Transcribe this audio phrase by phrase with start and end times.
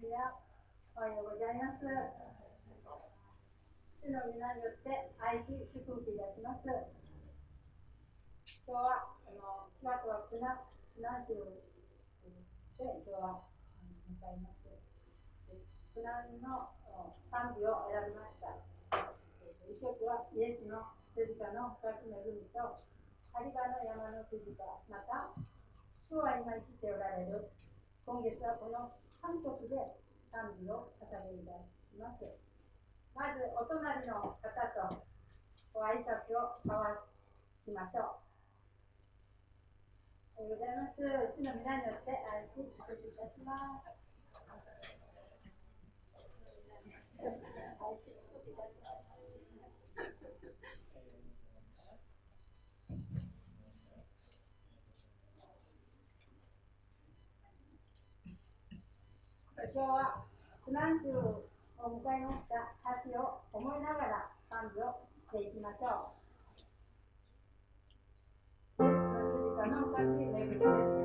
[0.00, 0.32] レルヤ、
[0.96, 1.84] おはようございます。
[4.00, 6.64] 主の皆によって愛し、祝福いたします。
[8.64, 10.64] 今日は、あの、4月は苦難、
[10.96, 11.52] 苦難週で、
[12.80, 13.44] 今日は
[14.08, 14.72] 迎えます。
[15.92, 16.72] 苦難の
[17.28, 18.56] 賛美を選びました。
[19.68, 22.80] 一曲はイエスの十字架の二つの海と、
[23.36, 25.36] 針場の山の十字架、また、
[26.08, 27.52] 主は今生きておられる。
[28.08, 29.76] 今月はこの韓国で
[30.32, 32.24] 賛美を捧げいたします。
[33.14, 35.04] まず、お隣の方と
[35.72, 37.04] ご挨拶を交わ
[37.64, 38.16] しましょ
[40.40, 40.40] う。
[40.40, 41.04] おはようございます。
[41.36, 43.92] 主の皆によって愛し、祝福いたします。
[43.92, 44.56] 愛
[48.00, 49.09] し、祝福いたします。
[59.62, 60.24] 今日は
[60.64, 61.44] 苦難週を
[61.78, 62.72] 迎えました
[63.12, 64.96] 橋を思いながら賛美を
[65.30, 66.12] していきましょ
[70.96, 70.99] う。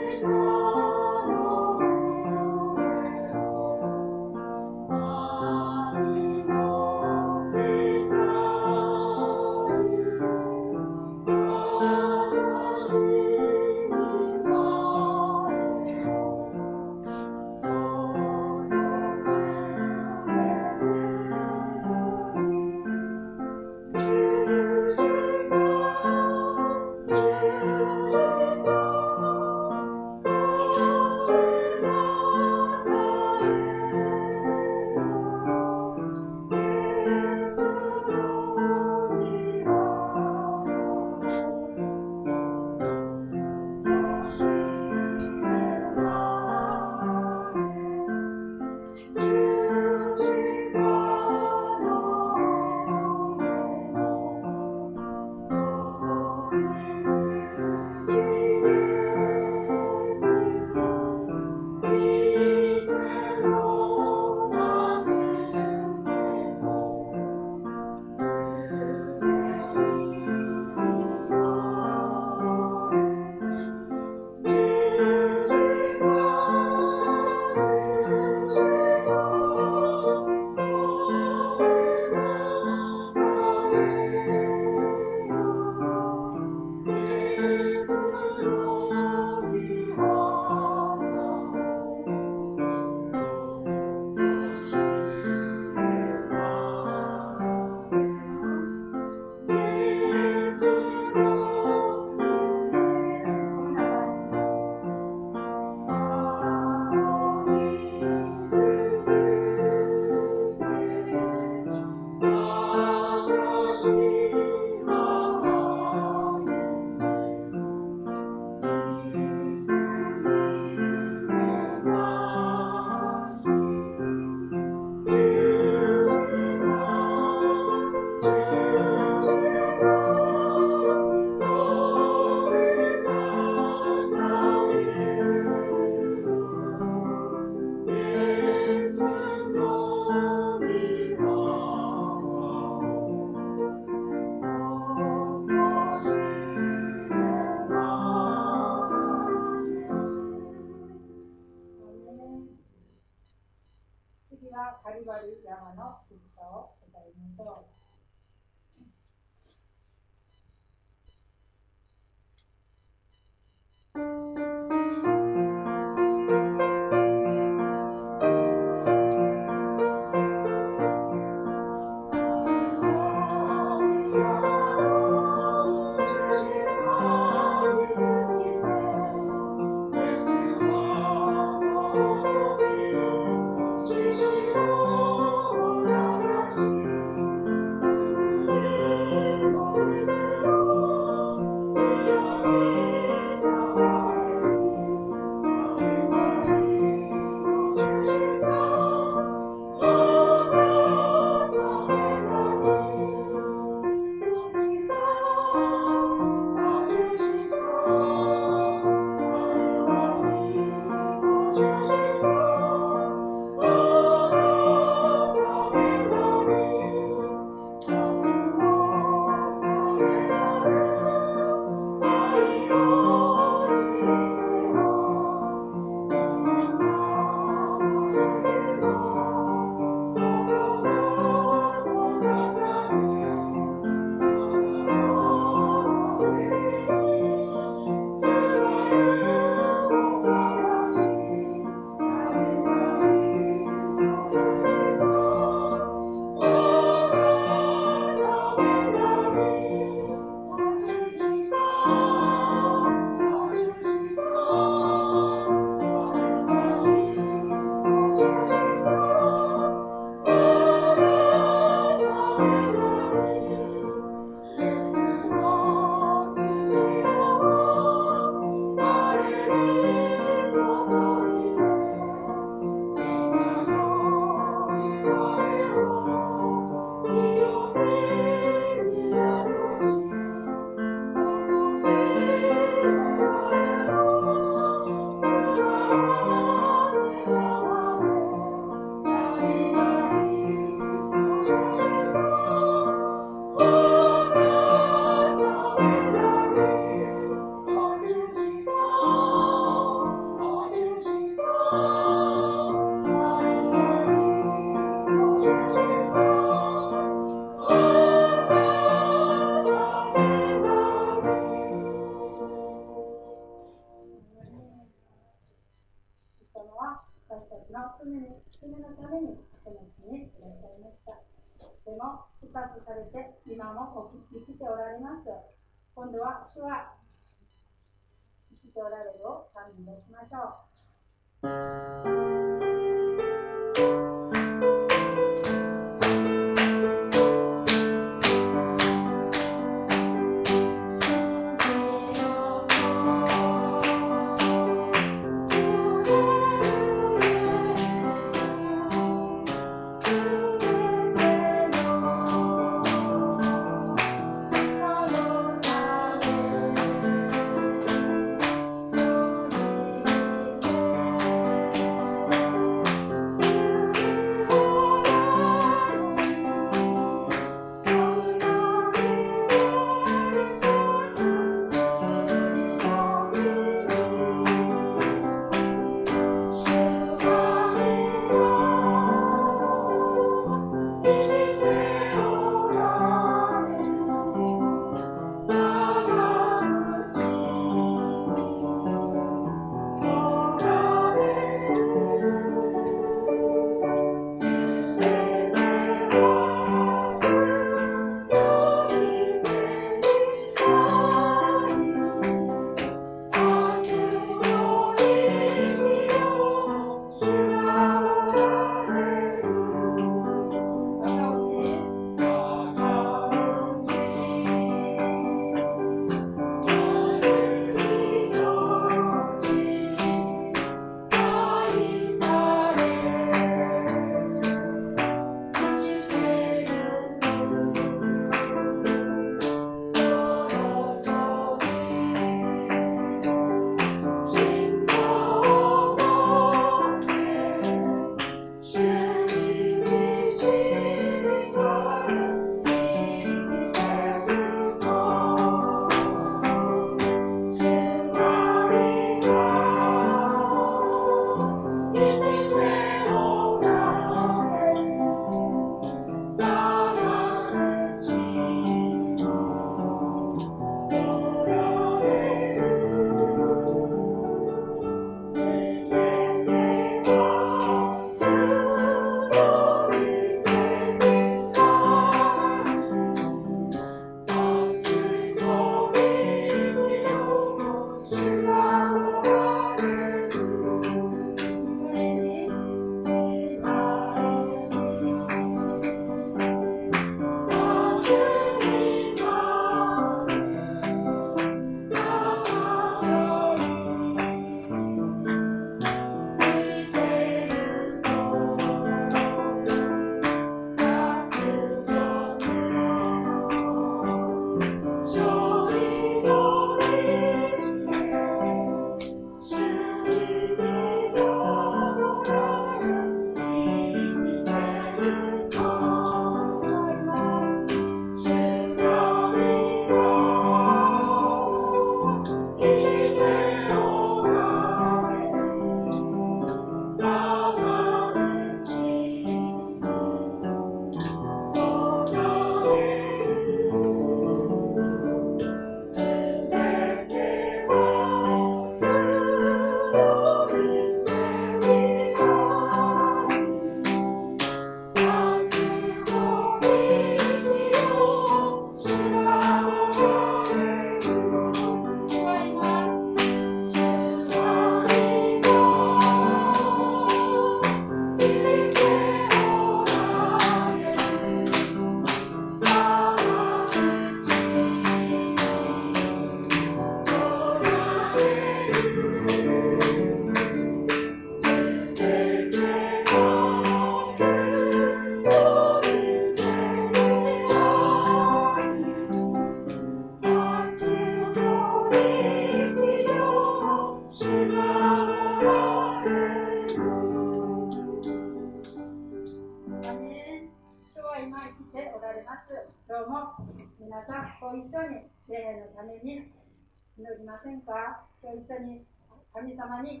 [598.40, 598.88] 一緒に
[599.36, 600.00] 神様に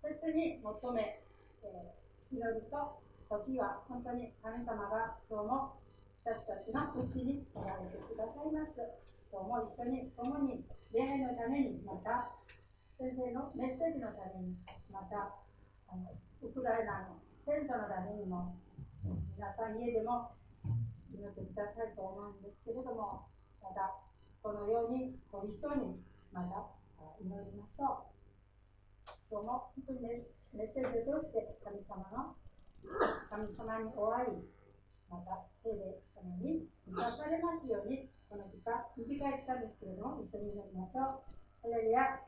[0.00, 1.20] 切に求め、
[1.60, 5.76] えー、祈ると時は本当に神様が今日も
[6.24, 8.80] 私たちのうちにおられてくださいます。
[9.28, 10.64] 今日も一緒に共に
[10.96, 12.32] 礼拝のためにまた
[12.96, 14.56] 先生のメッセージのために
[14.88, 15.36] また
[15.92, 16.08] あの
[16.40, 18.56] ウクライナの先祖のためにも
[19.36, 20.32] 皆さん家でも
[21.12, 23.28] 祈ってくださると思うんですけれども
[23.60, 24.00] また
[24.40, 26.00] このようにご一緒に
[26.32, 26.78] また
[27.20, 29.10] 祈りましょう。
[29.30, 30.22] 今日も本当に
[30.54, 32.38] メッセージを通して神様の
[33.28, 34.46] 神様にお会い、
[35.10, 41.66] また聖霊様に満たされますように、この時間、短い期間ですけれども、一緒に祈りましょう。
[41.66, 42.22] ハレルヤ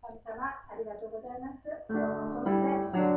[0.00, 3.13] 神様、ありがとうございます。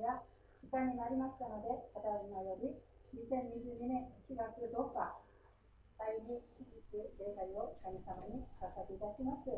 [0.00, 0.20] や
[0.64, 2.72] 時間になりましたので、ただいまより
[3.16, 5.20] 2022年4月10日、
[5.98, 9.50] 第2手術礼拝を神様に捧げいたします。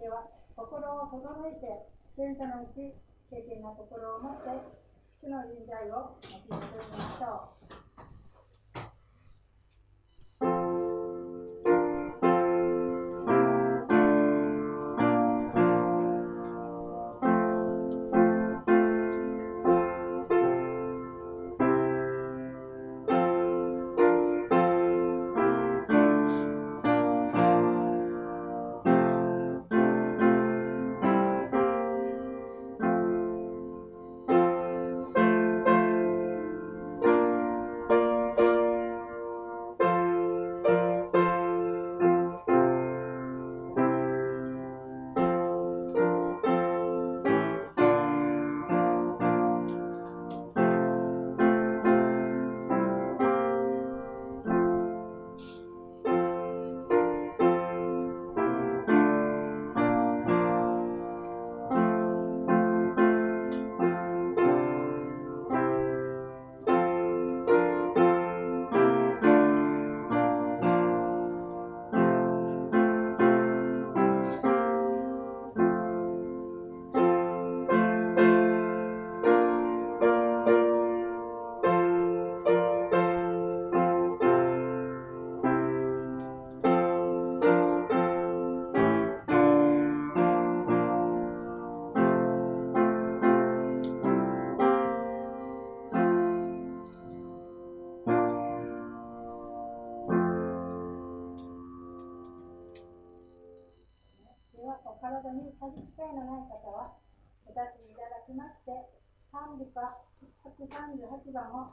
[0.00, 2.94] では、心を整えて、戦争のうち、
[3.28, 4.48] 経験な心を持って、
[5.20, 7.81] 主の臨在を待ち望みましょう。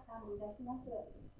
[0.06, 1.39] 賛美いたします。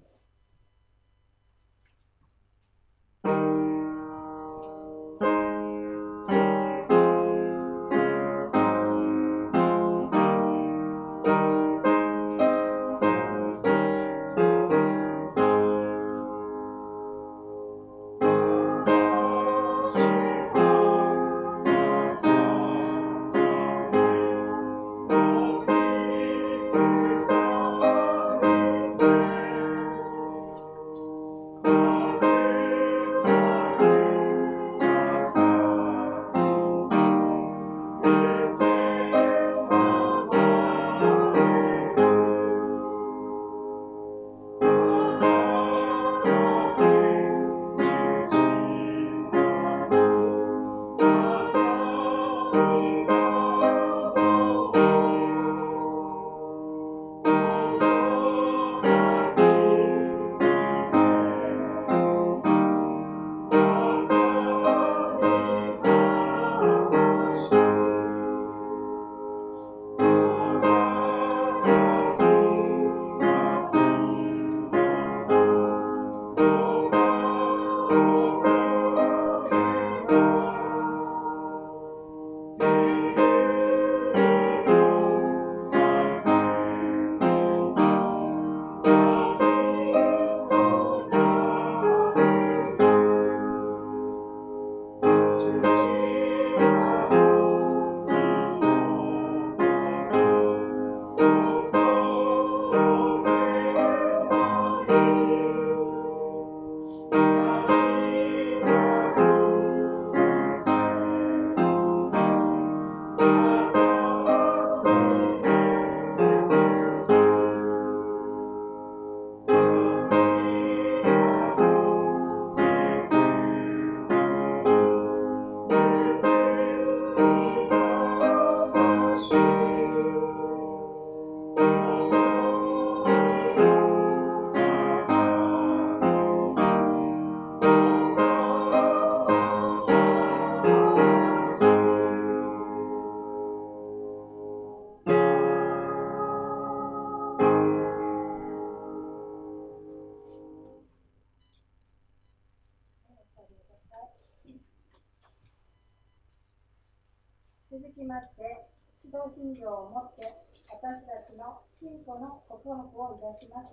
[163.30, 163.70] たします。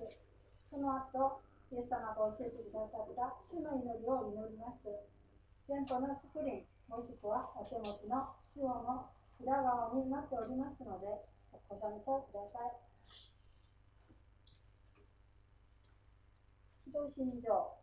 [0.69, 1.41] その後、
[1.73, 4.85] イエス様が教えてくださった主の祈りを祈ります。
[5.65, 9.09] 前方のスクリーン、もしくはお手持ちの主をの
[9.41, 11.25] 裏側になっておりますので、
[11.67, 12.77] ご参照ください。
[16.85, 17.81] 指導信条。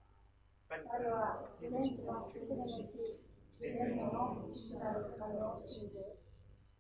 [0.70, 3.18] あれは、現地のすべてのうち、
[3.58, 5.98] 全部の主なる神を信じ、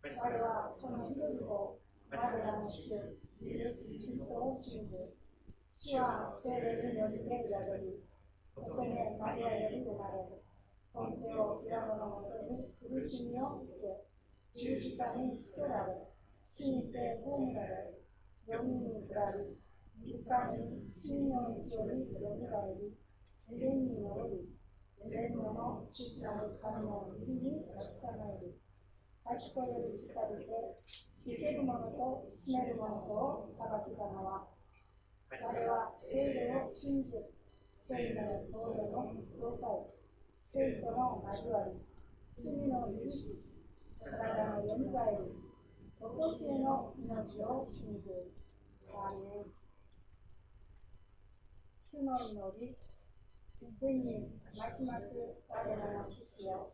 [0.04, 1.78] あれはその一人を
[2.14, 2.94] 我らの主、
[3.42, 4.94] イエス・キリストを信じ、
[5.74, 7.42] 主は聖霊により宿
[7.82, 8.06] り、
[8.54, 10.46] 乙女マリアより生まれる。
[10.94, 14.06] 本家をピラノのもとに苦しみを受け、
[14.54, 16.06] 十字架につけられ、
[16.54, 17.98] 死にて葬られ、
[18.46, 19.58] 四人に下り、
[19.98, 22.94] 三日に真の道よりよみがえり、
[23.50, 24.54] エレンに戻り、
[25.02, 28.54] エレンの父なる神の道に差し支える。
[29.26, 30.52] 足こより来たりて、
[31.24, 34.44] 生ける者と死ねる者とを裁きたのは、
[35.30, 37.16] 彼は聖霊を信じ、
[37.82, 39.88] 聖なる東洋の教会、
[40.44, 41.80] 聖徒の交わり、
[42.36, 43.40] 罪の許し、
[44.04, 45.32] 体のよみがえり、
[45.98, 48.30] おこしへの命を信じる。
[48.92, 49.50] アーメン。
[51.90, 52.76] 主の祈り、
[53.80, 55.08] 天に増します
[55.48, 56.70] 我らの父よ、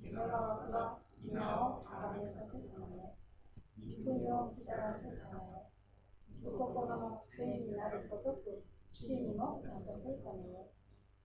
[0.00, 3.25] 世の枠は皆をあがめさせるため。
[3.76, 5.68] 御国をきたらすため、
[6.40, 10.64] 御心の天になることく、地にもなさせるため、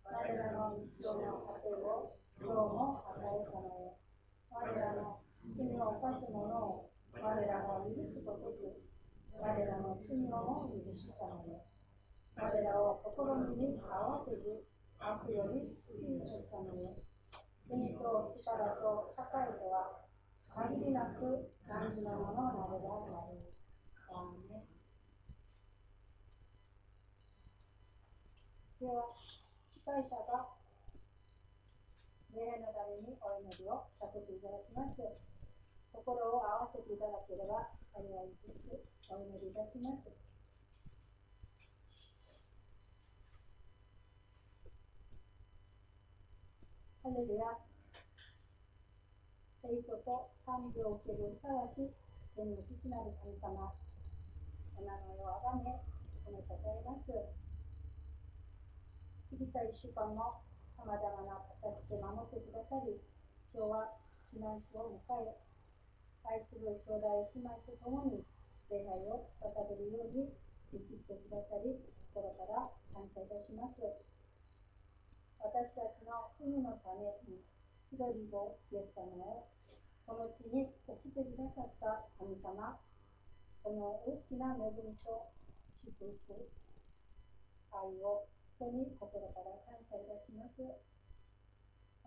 [0.03, 3.95] 我らの日常の糧を今日も与えるため、
[4.51, 8.83] 我らの月に犯すものを我らが許すことく、
[9.39, 11.55] 我らの罪をも許すため、
[12.35, 14.67] 我らを試みに合わせず、
[14.99, 16.99] 悪より救い出すため、
[17.71, 19.23] 国と力と栄
[19.55, 20.10] とは、
[20.53, 23.51] 限りなく感じのものなればなる。
[28.81, 30.57] では、司会者が
[32.33, 34.97] 礼拝のためにお祈りをさせていただきます。
[35.93, 38.83] 心を合わせていただければ幸いです。
[39.07, 40.09] お祈りいたします。
[47.03, 47.70] ハレルヤ。
[49.61, 51.85] 聖子と賛美を受けるふさわし、
[52.33, 53.69] 天の父なる神様。
[54.73, 55.77] お名前をあがめ、
[56.25, 57.13] 褒めたたえます。
[57.13, 57.21] 過
[59.37, 60.41] ぎた一週間も
[60.73, 63.05] さまざまな形で守ってくださり、
[63.53, 64.01] 今日は
[64.33, 65.37] 避難所を迎え、
[66.25, 68.25] 愛する兄弟姉妹と共に
[68.65, 70.33] 礼拝を捧げるように
[70.73, 71.77] 導いてくださり、
[72.09, 72.65] 心から
[72.97, 73.85] 感謝いたします。
[75.37, 77.45] 私たちの罪のために
[77.91, 79.51] 一人をイエス様を
[80.07, 82.79] この地に起きてくださった神様、
[83.59, 85.27] この大きな恵みと
[85.83, 86.47] 祝福、
[87.75, 90.63] 愛を人に心から感謝いたします。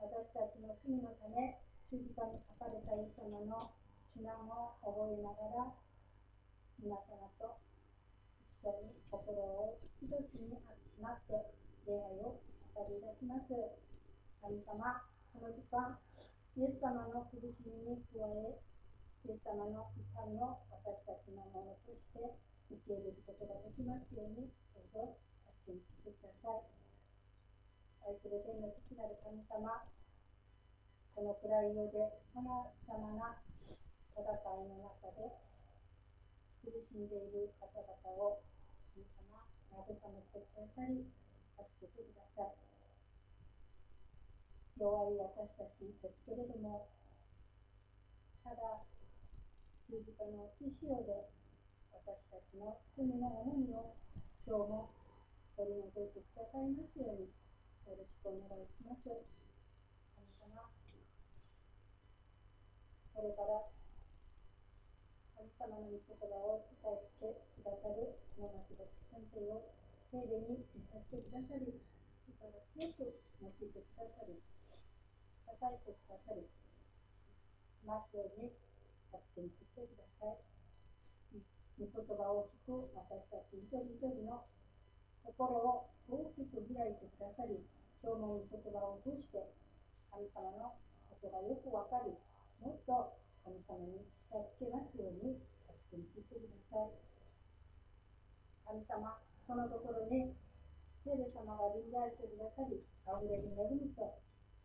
[0.01, 1.61] 私たちの罪のため、
[1.93, 3.69] 十字架に書かれたイエス様の
[4.17, 5.69] 避難を覚えながら、
[6.81, 7.61] 皆様と
[8.57, 11.37] 一緒に心を一つに集まって
[11.85, 12.41] 礼拝を
[12.73, 13.53] 捧げいたします。
[14.41, 15.99] 神様、この時間、
[16.55, 18.55] イエス様の苦しみに加え、
[19.27, 22.23] イエス様の痛みを私たちのものとして
[22.71, 25.19] 受け入れることができますように、どうぞ
[25.67, 26.71] 助けに来てください。
[28.07, 29.91] 愛する天の父なる神様、
[31.19, 33.43] この暗い世でさまざまな
[34.15, 35.35] 戦いの中で
[36.63, 37.91] 苦しんでいる方々
[38.23, 38.39] を
[38.95, 39.43] 神様
[39.83, 41.03] 慰めてくださり
[41.59, 42.74] 助けてください。
[44.75, 46.91] 弱い私たちですけれども
[48.43, 48.83] ただ
[49.87, 51.31] 十字架の意潮で
[51.95, 53.95] 私たちの罪の重みを
[54.43, 54.91] 今日も
[55.55, 57.31] 取り除いてくださいますように
[57.87, 59.07] よろしくお願いします。
[59.07, 60.67] 神様
[63.15, 63.71] これから
[65.39, 68.83] 神様の御言葉を伝えてくださる野牧牧
[69.15, 69.71] 先生を
[70.11, 71.79] 聖霊に満たしてくださり、
[72.27, 74.54] 力強く用いてくださり、
[75.45, 76.49] 支えてくださり、
[77.85, 78.51] ますように
[79.13, 80.41] 助けに来てください。
[81.77, 84.47] 御言葉を聞く私たち一人一人の
[85.27, 87.61] 心を大きく開いてくださり、
[88.01, 89.43] 今日の御言葉を通して
[90.13, 90.79] 神様の
[91.11, 92.15] ことがよくわかり、
[92.63, 97.05] もっと神様に近づけますように助けに来てください。
[98.65, 100.33] 神様、このところに、
[101.05, 104.23] 聖霊様が臨在してくださり、あふれる恵みと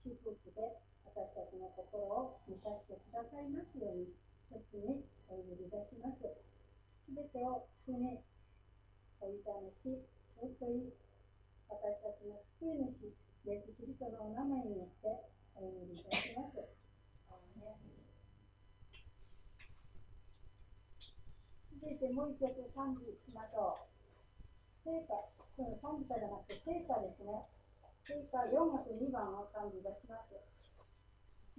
[0.10, 0.74] 祝福で
[1.06, 4.10] 私たちの心を満たしてくださいますように、
[4.50, 6.26] 切にお祈りいたします。
[6.26, 8.18] すべてを主に
[9.22, 10.02] お痛めし、
[10.42, 10.98] 尊い
[11.70, 13.14] 私たちの救い主、
[13.46, 16.58] イエス・キリストのお名前によってお祈りいたします。
[21.80, 24.90] 続いてもう一曲賛美しましょう。
[24.90, 25.22] 聖歌、
[25.54, 27.46] 賛美歌じゃなくて聖歌ですね。
[28.10, 30.34] 追加4学2番を賛美出します。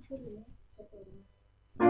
[0.03, 0.45] スクリーンに
[0.77, 1.13] 出ており
[1.79, 1.87] ま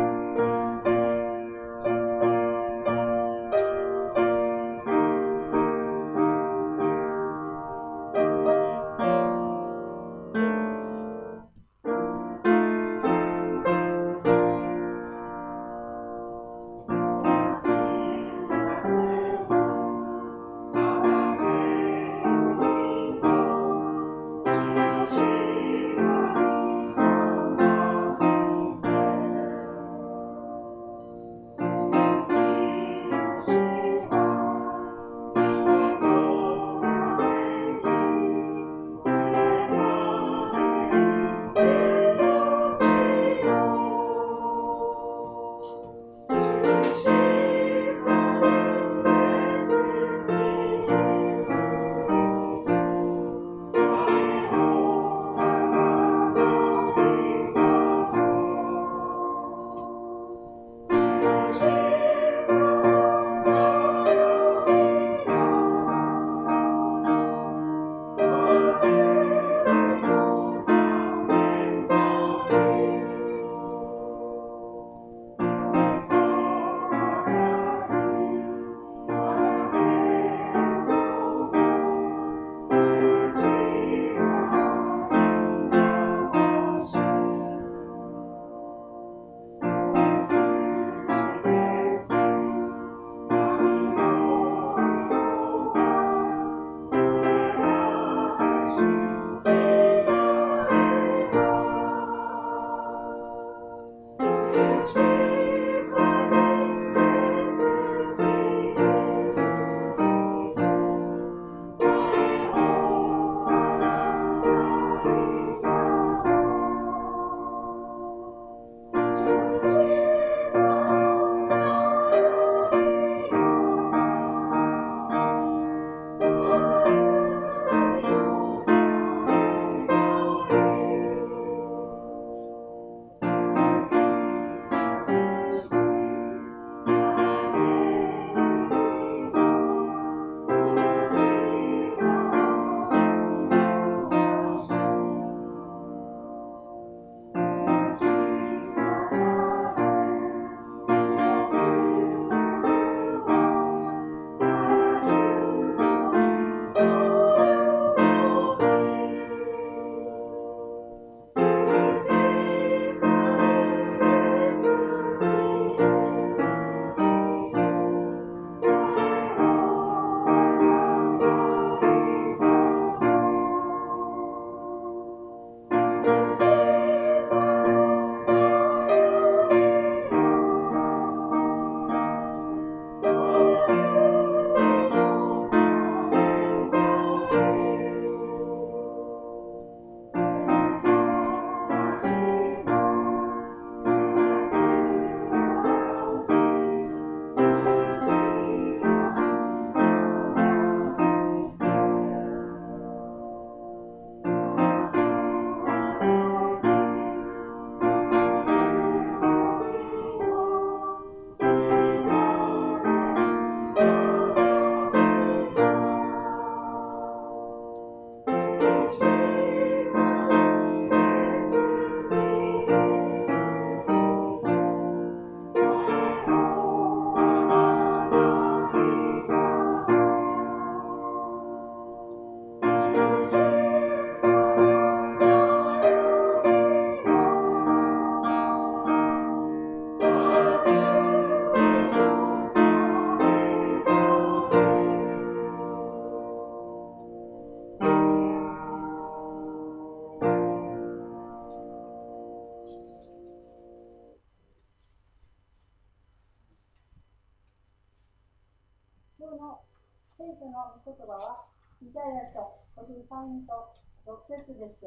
[259.41, 260.21] す。
[260.21, 261.49] 聖書の御言葉は、
[261.81, 263.73] イザヤ書53章
[264.05, 264.85] 6節です。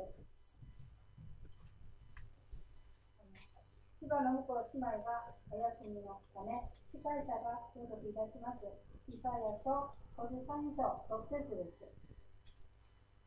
[3.97, 6.53] 千葉の婿姉妹がお休みのため、
[6.93, 8.69] 司会者が朗読いたします。
[9.09, 9.89] イザヤ書
[10.21, 11.89] 53章6節です。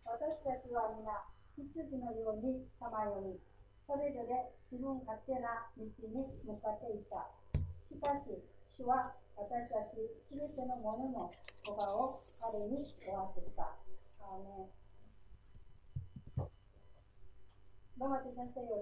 [0.07, 1.11] 私たちは皆、
[1.59, 3.35] 羊のようにさまよい、
[3.83, 5.91] それぞれ自分勝手な道に
[6.47, 7.27] 向かっていた。
[7.91, 8.31] しかし、
[8.71, 11.31] 主は私たちすべてのものの
[11.63, 13.77] 言葉を彼に追わせた。
[14.19, 14.73] アーメン
[17.99, 18.81] ロマテ先生よ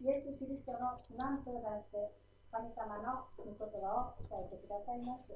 [0.00, 2.10] りイエス・キリストの難と題して
[2.50, 5.34] 神様の御言葉を伝えてくださいます。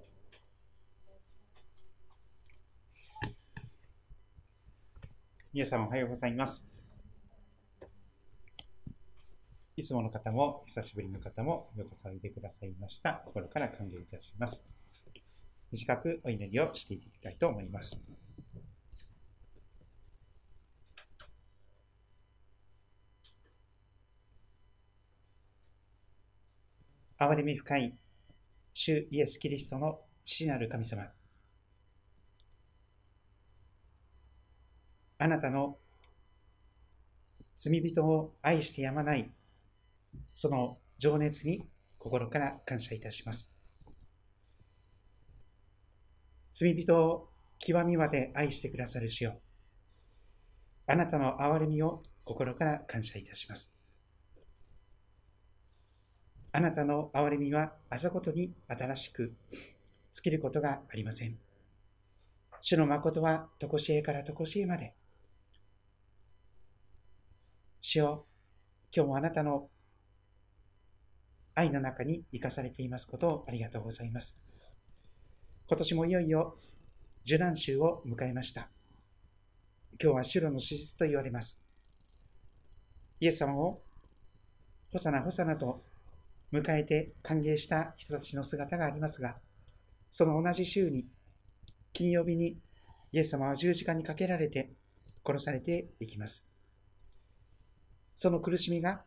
[5.52, 6.71] 皆様おはようございます。
[9.74, 13.22] いつもの方も、久しぶりの方も、ようこそおいでくださいました。
[13.24, 14.62] 心から歓迎いたします。
[15.70, 17.98] 短くお祈りをしていきたいと思います。
[27.18, 27.96] 憐れみ深い、
[28.74, 31.06] 主イエス・キリストの父なる神様。
[35.16, 35.78] あなたの
[37.56, 39.32] 罪人を愛してやまない
[40.34, 41.66] その情熱に
[41.98, 43.54] 心から感謝いたします。
[46.52, 49.40] 罪人を極みまで愛してくださる主よ。
[50.86, 53.74] あなたの憐れみを心から感謝いたします。
[56.52, 59.32] あなたの憐れみは朝ごとに新しく
[60.12, 61.38] 尽きることがありません。
[62.60, 64.92] 主の誠はとこしえからとこしえまで。
[67.80, 68.26] 主よ、
[68.94, 69.68] 今日もあなたの
[71.54, 74.36] 愛の中に生かされていますことをありがとうございます。
[75.68, 76.56] 今年もいよいよ
[77.24, 78.68] 受難週を迎えました。
[80.02, 81.60] 今日は白の史実と言われます。
[83.20, 83.82] イエス様を
[84.92, 85.80] ホサナホサナと
[86.52, 89.36] 迎えて歓迎した人たちの姿がありますが、
[90.10, 91.06] その同じ週に、
[91.92, 92.58] 金曜日に
[93.12, 94.72] イエス様は十字架にかけられて
[95.24, 96.46] 殺されていきます。
[98.18, 99.02] その苦しみが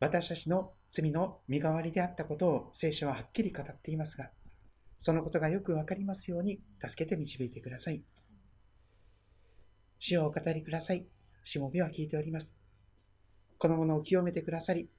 [0.00, 4.30] 私たちの罪の身代わりであったことを聖書ははっきり語っていますが、
[4.98, 8.04] そのことがよくわかりますように助けて導いてください。
[9.98, 11.06] 主をお語りください。
[11.44, 12.54] しもべは聞いております。
[13.56, 14.90] このものを清めてくださり、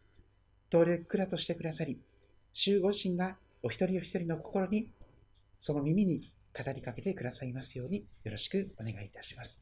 [0.71, 2.01] 通りくらとしてくださり、
[2.53, 4.89] 主ご自身がお一人お一人の心に、
[5.59, 9.61] その耳に語りかけてくださいますようによろしくお願いいたします。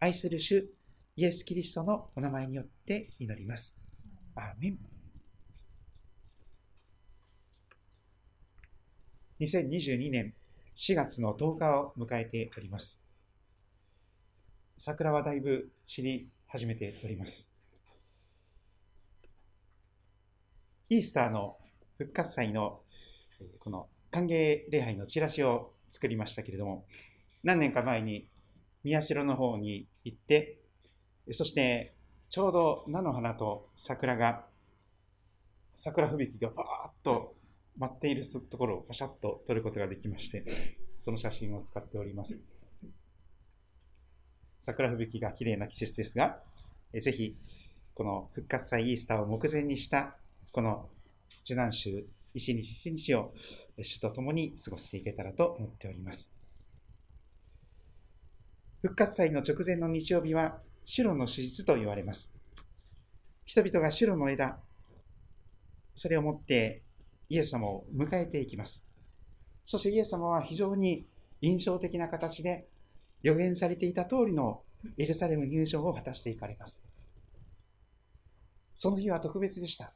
[0.00, 0.70] 愛する主、
[1.16, 3.78] イエス・キリストのお名前によって祈ります。
[4.34, 4.93] アーメン。
[9.44, 10.32] 2022年
[10.74, 13.02] 4月の10日を迎えております。
[14.78, 17.50] 桜はだいぶ散り始めております。
[20.88, 21.58] イースターの
[21.98, 22.80] 復活祭の
[23.58, 26.86] この歓迎礼拝のチラシを作りましたけれども、
[27.42, 28.26] 何年か前に
[28.82, 30.58] 宮代の方に行って、
[31.32, 31.94] そして
[32.30, 34.46] ちょうど菜の花と桜が、
[35.76, 37.33] 桜吹雪がバーッと
[37.76, 40.44] 待っているところをパシャッと撮ることができまして、
[41.04, 42.38] その写真を使っております。
[44.60, 46.40] 桜吹雪が綺麗な季節ですが、
[46.92, 47.36] ぜひ、
[47.94, 50.16] この復活祭イースターを目前にした、
[50.52, 50.88] この
[51.44, 53.34] 受難週、一日一日を
[53.82, 56.32] 主と共に過ごしていけたらと思っております。
[58.82, 62.30] 復活祭の直前の日曜日は、白の手術と言われます。
[63.44, 64.58] 人々が白の枝、
[65.94, 66.82] それを持って
[67.28, 68.84] イエス様を迎えていきます。
[69.64, 71.06] そしてイエス様は非常に
[71.40, 72.66] 印象的な形で
[73.22, 74.62] 予言されていた通りの
[74.98, 76.82] エルサレム入場を果たしていかれます。
[78.76, 79.92] その日は特別でした。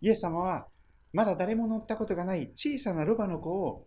[0.00, 0.66] イエス様は
[1.12, 3.86] まだ誰も乗ったことがない小さなロバの子を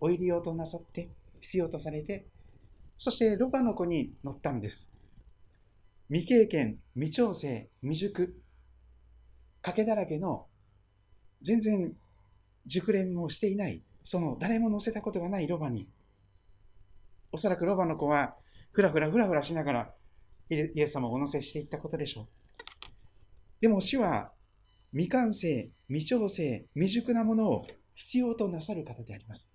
[0.00, 2.26] お入りようとなさって必要とされて、
[2.98, 4.90] そしてロバの子に乗ったんです。
[6.08, 8.34] 未経験、未調整、未熟、
[9.62, 10.46] 賭けだらけの
[11.42, 11.94] 全然
[12.66, 15.88] 熟練もしていない、その誰も乗せたことがないロバに、
[17.32, 18.36] おそらくロバの子は、
[18.72, 19.94] ふらふらふらふらしながら、
[20.50, 22.26] イエス様をお乗せしていったことでしょう。
[23.60, 24.32] でも主は、
[24.92, 29.52] 未完成、未調整、未熟なものを必要となさる方であります。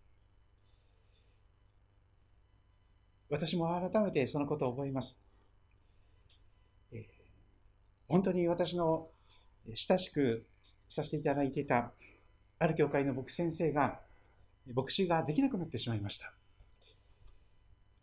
[3.30, 5.20] 私も改めてそのことを覚えます。
[8.08, 9.10] 本当に私の
[9.76, 10.48] 親しく
[10.90, 11.92] させていただいていた
[12.60, 14.00] ある教会の牧師先生が
[14.74, 16.34] 牧師ができなくなってしまいました。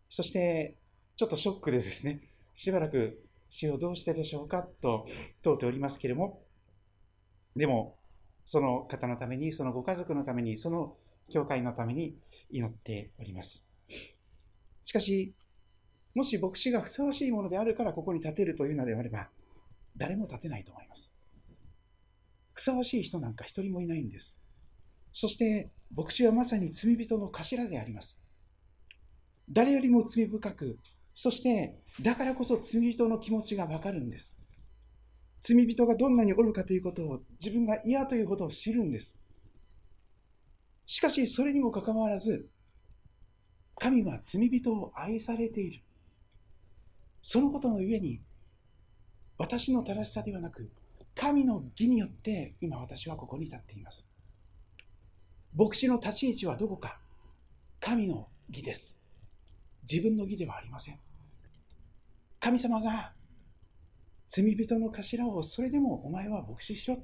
[0.09, 0.77] そして、
[1.17, 2.21] ちょっとショックでですね、
[2.55, 5.07] しばらく死をどうしてでしょうかと
[5.43, 6.43] 問うておりますけれども、
[7.57, 7.97] でも、
[8.47, 10.97] その方のために、そのご家族のために、その
[11.31, 12.17] 教会のために
[12.51, 13.63] 祈っております。
[14.85, 15.35] しかし、
[16.15, 19.29] もし牧師がふさわしいものであるからここに立てるというのであれば、
[19.97, 21.14] 誰も立てないと思います。
[22.55, 24.39] ふさわしい人なんか一人もいないんです。
[25.13, 28.19] そして、牧師はまさに罪人の頭であります。
[29.51, 30.79] 誰よりも罪深く、
[31.15, 34.37] そして、だからこそ罪人の気持ちがわかるんです。
[35.43, 39.17] 罪人がどんなにおるかということを自分が嫌ということを知るんです。
[40.87, 42.49] しかし、それにもかかわらず、
[43.77, 45.83] 神は罪人を愛されている。
[47.23, 48.21] そのことのゆえに、
[49.39, 50.71] 私の正しさではなく、
[51.15, 54.05] 神の義によって今私はここに立っています。
[55.57, 56.99] 牧師の立ち位置はどこか
[57.81, 58.97] 神の義です。
[59.91, 60.99] 自分の義ではありません。
[62.41, 63.13] 神様が
[64.29, 66.99] 罪人の頭をそれでもお前は牧師しろ。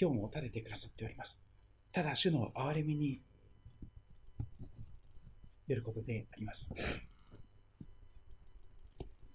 [0.00, 1.38] 今日も立ててくださっております。
[1.92, 3.20] ただ主の憐れみに
[5.66, 6.72] よることであります。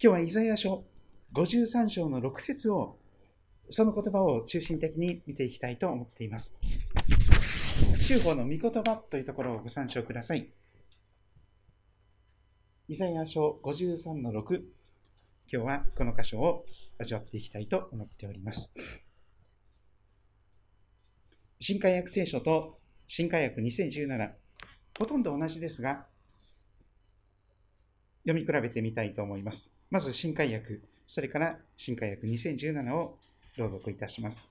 [0.00, 0.84] 日はイザヤ書
[1.34, 2.97] 53章の6節を
[3.70, 6.54] その言葉を中心的に見ていきたいと思っています。
[8.00, 10.48] 修法の御言葉というところをご参照ください。
[12.88, 14.64] イザヤ書53の6、今
[15.50, 16.64] 日はこの箇所を
[16.98, 18.72] 味わっていきたいと思っております。
[21.60, 24.30] 新海訳聖書と新海訳2017、
[24.98, 26.06] ほとんど同じですが、
[28.26, 29.74] 読み比べてみたいと思います。
[29.90, 33.18] まず新海訳、それから新海訳2017を
[33.58, 34.48] 朗読いたします。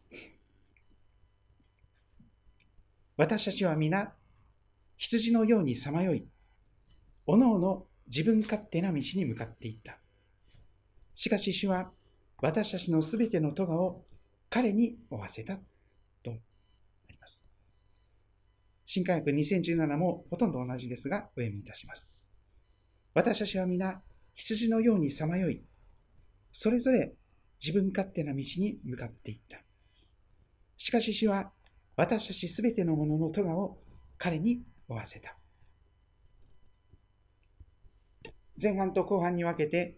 [3.15, 4.13] 私たちは皆、
[4.97, 6.27] 羊のようにさまよい、
[7.25, 9.97] おのおの自分勝手な道に向かっていった。
[11.15, 11.89] しかし主は
[12.41, 14.03] 私たちのすべての咎を
[14.49, 15.55] 彼に負わせた
[16.23, 16.33] とあ
[17.09, 17.45] ります。
[18.85, 22.07] 新科学2017もほとんど同じですが、お読みいたします。
[23.13, 24.01] 私たちは皆、
[24.35, 25.63] 羊のようにさまよい、
[26.51, 27.13] それぞれ
[27.63, 29.57] 自分勝手な道に向かっていった。
[30.77, 31.51] しかし主は
[31.95, 33.77] 私たちすべてのものの咎を
[34.17, 35.35] 彼に負わせた。
[38.61, 39.97] 前半と後半に分けて、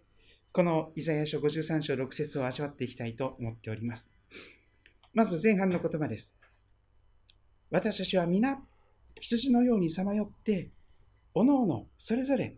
[0.51, 4.09] このイザヤ書53章6節を味わっていきたいと思っております。
[5.13, 6.35] まず前半の言葉です。
[7.69, 8.59] 私たちは皆、
[9.21, 10.71] 羊のようにさまよって、
[11.33, 12.55] おのおのそれぞれ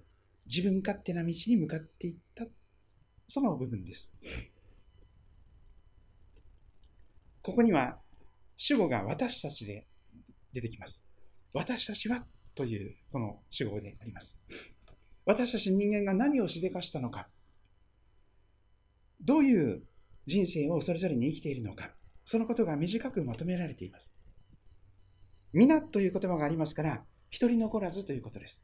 [0.47, 2.45] 自分勝手な道に向かっていった。
[3.27, 4.13] その部分です。
[7.41, 7.97] ここには
[8.57, 9.87] 主語が私たちで
[10.53, 11.03] 出てきます。
[11.53, 12.25] 私たちは
[12.55, 14.37] というこの主語であります。
[15.25, 17.27] 私たち人間が何をしでかしたのか、
[19.21, 19.83] どういう
[20.25, 21.91] 人生をそれぞれに生きているのか、
[22.25, 24.11] そのことが短くまとめられています。
[25.53, 28.63] 皆という言葉がありますから、一人残らずということです。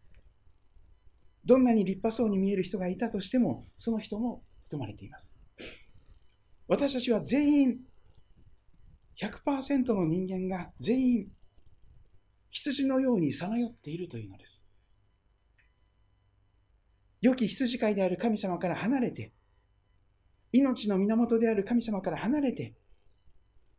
[1.45, 5.33] どんなに立派そうに見える人がいたとしても、その人も含まれています。
[6.67, 7.77] 私たちは全員、
[9.21, 11.27] 100%の人間が全員、
[12.51, 14.63] 羊のようにさまよっているというのです。
[17.21, 19.33] 良き羊飼いである神様から離れて、
[20.51, 22.75] 命の源である神様から離れて、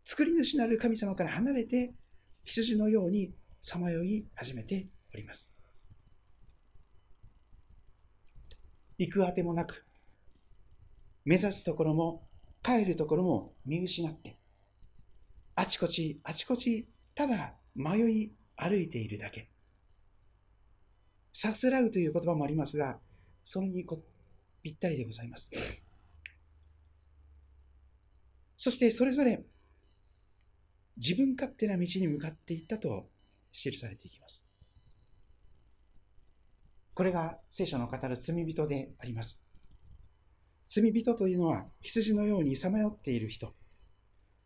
[0.05, 1.95] 作り主なる神様から離れて、
[2.45, 3.33] 羊のように
[3.63, 5.51] さまよい始めております。
[8.99, 9.85] 行くあてもなく、
[11.25, 12.27] 目指すところも
[12.63, 14.38] 帰るところも見失って、
[15.61, 16.87] あちこちあちこち
[17.17, 19.51] ただ迷い歩いているだけ。
[21.33, 23.01] さすらうという言葉もありますが、
[23.43, 24.01] それにこ
[24.63, 25.51] ぴったりでございます。
[28.57, 29.43] そしてそれぞれ
[30.97, 33.09] 自分勝手な道に向かっていったと
[33.51, 34.41] 記されていきます。
[36.95, 39.43] これが聖書の語る罪人であります。
[40.69, 43.58] 罪人というのは羊のようにさまよっている人、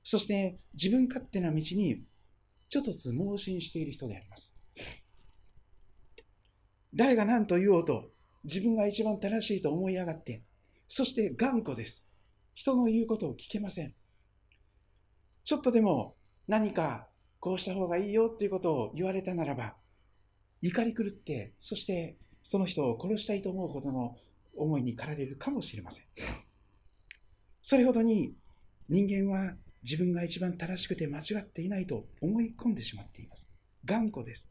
[0.04, 2.02] そして自分勝手な道に
[2.68, 4.52] ちょっとつ盲信している人であります。
[6.94, 8.10] 誰が何と言おうと
[8.44, 10.42] 自分が一番正しいと思い上がって、
[10.88, 12.04] そして頑固です。
[12.54, 13.94] 人の言うことを聞けません。
[15.44, 16.16] ちょっとでも
[16.48, 17.08] 何か
[17.40, 19.74] こうした方がいいよっていうことを言われたならば、
[20.60, 24.16] 怒り狂って、そしてその人を殺したいと思うほどの
[24.54, 26.04] 思いに駆られるかもしれません。
[27.62, 28.34] それほどに
[28.88, 33.48] 人間は自分が一番正しくて間違っていないと思い込んでしまっています。
[33.84, 34.48] 頑固です。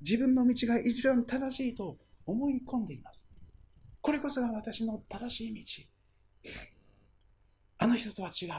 [0.00, 3.28] 自分の道が一番正しいと思い込んでいます。
[4.00, 5.54] これこそが私の正しい
[6.44, 6.50] 道。
[7.78, 8.50] あの人とは違う。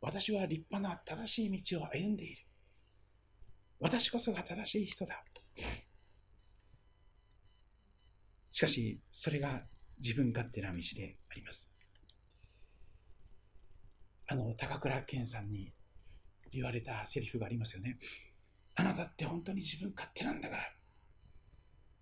[0.00, 2.46] 私は立派な正しい道を歩んでいる。
[3.78, 5.24] 私こそが正しい人だ。
[8.52, 9.62] しかし、それが
[9.98, 11.69] 自分勝手な道であります。
[14.30, 15.72] あの、高倉健さんに
[16.52, 17.98] 言われたセリフがありますよね。
[18.76, 20.62] あなたって本当に自分勝手なんだから。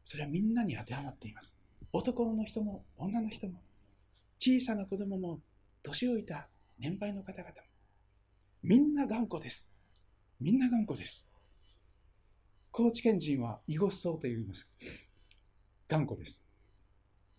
[0.04, 1.56] それはみんなに当てはまっています。
[1.90, 3.62] 男の人も女の人も、
[4.40, 5.40] 小さな子供も、
[5.82, 6.48] 年老いた
[6.78, 7.54] 年配の方々も、
[8.62, 9.70] みんな頑固です。
[10.38, 11.30] みんな頑固です。
[12.70, 14.70] 高知県人は、囲碁層と言います。
[15.88, 16.44] 頑固です。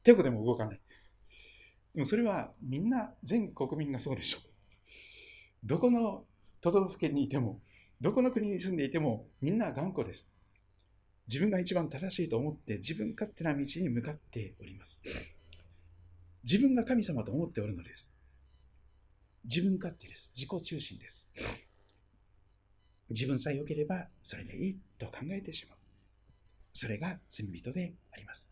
[0.02, 0.82] 手こでも動かない。
[1.94, 4.50] でもそれはみんな、全国民がそうでしょう。
[5.64, 6.26] どこの
[6.62, 7.60] 都道府県にいても、
[8.02, 10.32] どこの国に住んでいても、みんな頑固です。
[11.28, 15.00] 自分が一番正しいと思って自分勝手な道に向かっております。
[16.44, 18.12] 自分が神様と思っておるのです。
[19.46, 20.32] 自分勝手です。
[20.36, 21.28] 自己中心です。
[23.12, 25.78] 自分さえ良ければそれでいいと考えてしまう。
[26.74, 28.50] それが罪人であります。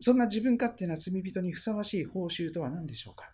[0.00, 3.33] そんな自分勝手な罪人にふさわしい報酬とは何でしょうか？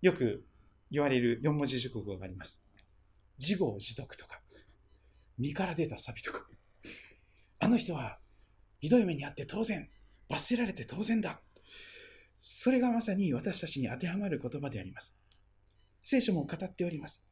[0.00, 0.44] よく
[0.90, 2.60] 言われる四文字熟語があります。
[3.38, 4.40] 自業自得とか、
[5.38, 6.46] 身から出たサビとか。
[7.58, 8.18] あの人は
[8.80, 9.88] ひどい目にあって当然、
[10.28, 11.40] 罰せられて当然だ。
[12.40, 15.14] それがまさに私たちに当てはまる言葉であります。
[16.02, 17.22] 聖書も語っております。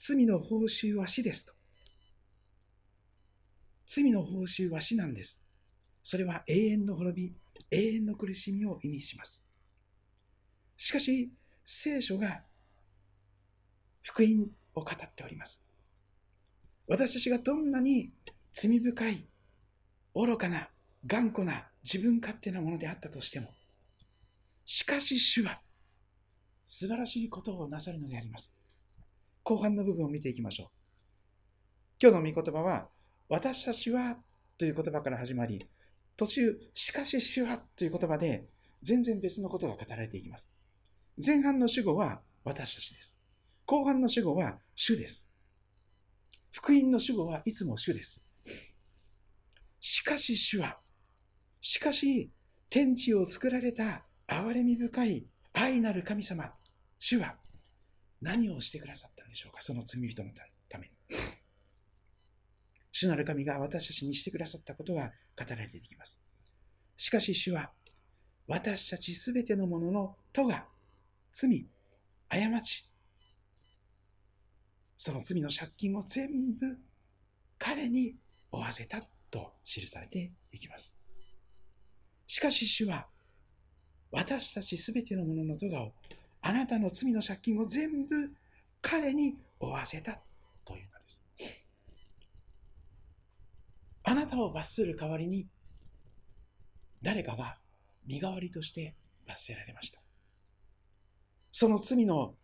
[0.00, 1.52] 罪の報酬は死ですと。
[3.88, 5.40] 罪の報酬は死なんです。
[6.02, 7.34] それは永遠の滅び、
[7.70, 9.42] 永遠の苦しみを意味します。
[10.76, 11.32] しかし、
[11.66, 12.42] 聖書が
[14.02, 15.60] 福音を語っております。
[16.86, 18.12] 私たちがどんなに
[18.52, 19.26] 罪深い、
[20.14, 20.68] 愚かな、
[21.06, 23.48] 頑固な、自分勝手なものであったとしても、
[24.66, 25.60] しかし主は
[26.66, 28.50] 素晴らしいことをなさるのであります。
[29.42, 30.68] 後半の部分を見ていきましょう。
[32.00, 32.88] 今日の御言葉は、
[33.28, 34.16] 私たちは
[34.58, 35.66] という言葉から始まり、
[36.16, 38.44] 途中、しかし主はという言葉で、
[38.82, 40.53] 全然別のことが語られていきます。
[41.16, 43.14] 前半の主語は私たちです。
[43.66, 45.24] 後半の主語は主です。
[46.50, 48.20] 福音の主語はいつも主です。
[49.80, 50.78] しかし主は、
[51.60, 52.32] しかし
[52.68, 56.52] 天地を作られた憐れみ深い愛なる神様、
[56.98, 57.36] 主は
[58.20, 60.30] 何をしてくださったんでしょうか、その罪人の
[60.68, 60.92] ために。
[62.90, 66.20] 主なる神が私たちにしてくださったことが語られていきます。
[66.96, 67.70] しかし主は、
[68.48, 70.66] 私たちすべてのもののとが、
[71.34, 71.66] 罪、
[72.28, 72.88] 過ち、
[74.96, 76.78] その罪の借金を全部
[77.58, 78.14] 彼に
[78.52, 80.94] 負わせたと記されていきます。
[82.28, 83.08] しかし主は
[84.12, 85.92] 私たちすべてのものの咎を
[86.40, 88.30] あなたの罪の借金を全部
[88.80, 90.20] 彼に負わせた
[90.64, 91.20] というのです。
[94.04, 95.48] あなたを罰する代わりに
[97.02, 97.58] 誰かが
[98.06, 98.94] 身代わりとして
[99.26, 100.03] 罰せられました。
[101.56, 102.34] その罪の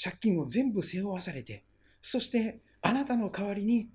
[0.00, 1.64] 借金を全部背負わされて、
[2.00, 3.88] そしてあなたの代わりに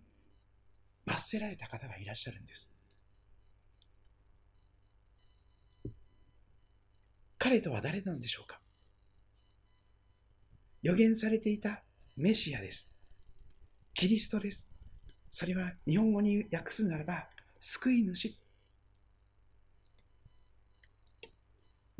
[1.06, 2.70] 罰せられた方がいらっしゃるんです。
[7.38, 8.60] 彼とは誰なんでしょうか？
[10.82, 11.84] 予言されていた
[12.18, 12.90] メシアです。
[13.94, 14.68] キリストです。
[15.32, 17.30] それは日本語に訳すならば、
[17.62, 18.38] 救い主。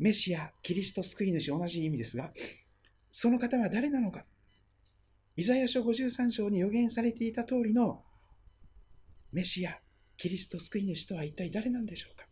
[0.02, 2.32] メシア、キリスト、救い主、同じ意味ですが、
[3.12, 4.24] その方は誰なのか
[5.36, 8.02] イザヤ書53章に予言されていた通りの
[9.32, 9.78] メシア、
[10.16, 12.26] キリスト救い主とは一体誰なんでしょうか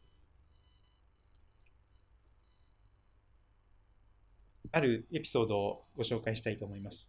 [4.73, 7.09] あるエピソードをご紹介したいと思います。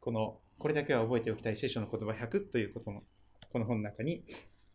[0.00, 3.02] この、これだけは覚えておきたい聖書の言葉100ということの、
[3.52, 4.24] この本の中に、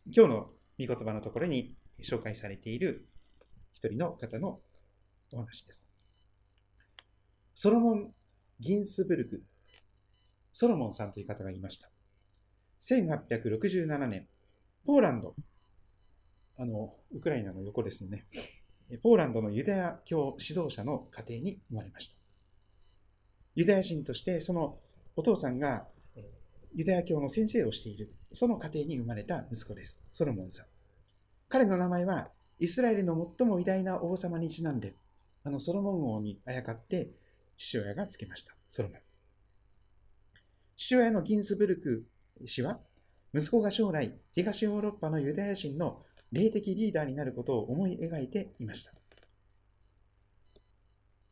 [0.06, 0.36] 今日の
[0.78, 3.06] 御言葉のところに紹介されている
[3.74, 4.60] 一人の方の
[5.32, 5.86] お話です。
[7.54, 8.14] ソロモン
[8.60, 9.42] ギンスブルク、
[10.52, 11.90] ソロモンさんという方がいました。
[12.88, 14.26] 1867年、
[14.86, 15.34] ポーランド、
[16.56, 18.26] あの、ウクライナの横ですね。
[19.02, 22.16] ポーランドのユダヤ教指導者の家庭に生まれました。
[23.54, 24.78] ユダヤ人としてその
[25.14, 25.86] お父さんが
[26.74, 29.98] ユダヤ教の先生をしている、その家庭に生まれた息子です。
[30.12, 30.66] ソロモンさん。
[31.48, 34.94] 彼の名前はイスラエルの最も偉大な王様にちなんで、
[35.48, 37.08] あのソロモン王にあやかって
[37.56, 38.54] 父親がつけました。
[38.68, 38.98] ソロモン。
[40.76, 42.06] 父親のギンスブルク
[42.46, 42.78] 氏は、
[43.34, 48.92] 息子が将来、東ヨーロッパのユダヤ人の霊的リーダーになることを思い描いていました。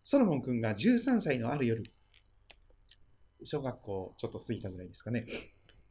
[0.03, 1.83] ソロモン君が13歳のある夜、
[3.43, 5.27] 小学校ちょっと過ぎたぐらいですかね、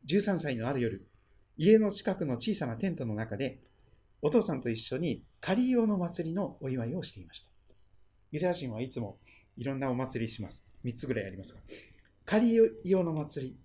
[0.08, 1.08] 13歳のある夜、
[1.58, 3.60] 家の近くの小さなテントの中で、
[4.24, 7.55] お父さんと一緒にカリオの祭りのお祝いをしていました。
[8.32, 9.18] ユダヤ人はいつも
[9.58, 10.62] いろんなお祭りします。
[10.84, 11.62] 3つぐらいありますが。
[12.26, 13.58] カリオの祭り、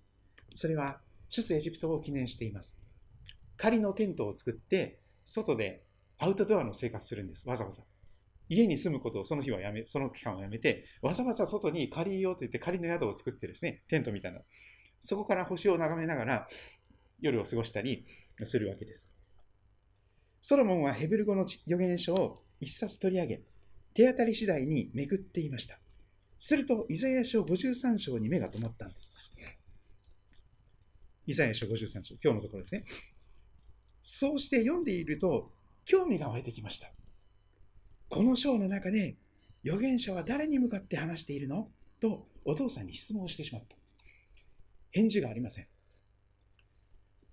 [0.55, 0.99] それは
[1.29, 2.75] 出エジプトを記念しています。
[3.57, 5.83] 仮のテントを作って、外で
[6.17, 7.83] アウトドアの生活するんです、わざわざ。
[8.49, 14.41] 家に住むことをその日はやめ、その期間はやめて、わざわざ外に仮よと言って仮の宿を作ってですね、テントみたいな。
[15.01, 16.47] そこから星を眺めながら
[17.21, 18.05] 夜を過ごしたり
[18.43, 19.07] するわけです。
[20.41, 23.41] ソロモンはヘブル語の預言書を一冊取り上げ、
[23.93, 25.77] 手当たり次第に巡っていました。
[26.39, 29.13] すると、イザヤ書53章に目が止まったんです。
[31.27, 32.85] イザヤ書53章、今日のところですね。
[34.03, 35.51] そうして読んでいると、
[35.85, 36.91] 興味が湧いてきました。
[38.09, 39.15] この章の中で、
[39.63, 41.69] 預言者は誰に向かって話しているの？
[41.99, 43.75] と、お父さんに質問をしてしまった。
[44.91, 45.67] 返事がありません。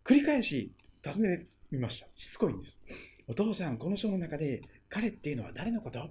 [0.04, 0.70] 繰り返し
[1.02, 2.06] 尋ねてみました。
[2.14, 2.78] しつこいんです。
[3.26, 6.11] お父さん、この章の中で、彼っていうのは誰のこと？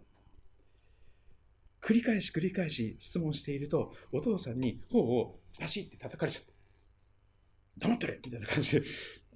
[1.87, 6.51] 繰り返し繰り返し質問していると、お父さんに頬をパシッて叩かれちゃった。
[7.77, 8.83] 黙っとれみたいな感じで、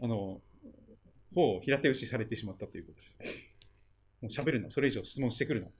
[0.02, 0.42] あの、
[1.34, 3.18] 頬を平手打ちされてしまったということです。
[4.22, 5.72] もう喋るの、それ以上質問してくるの。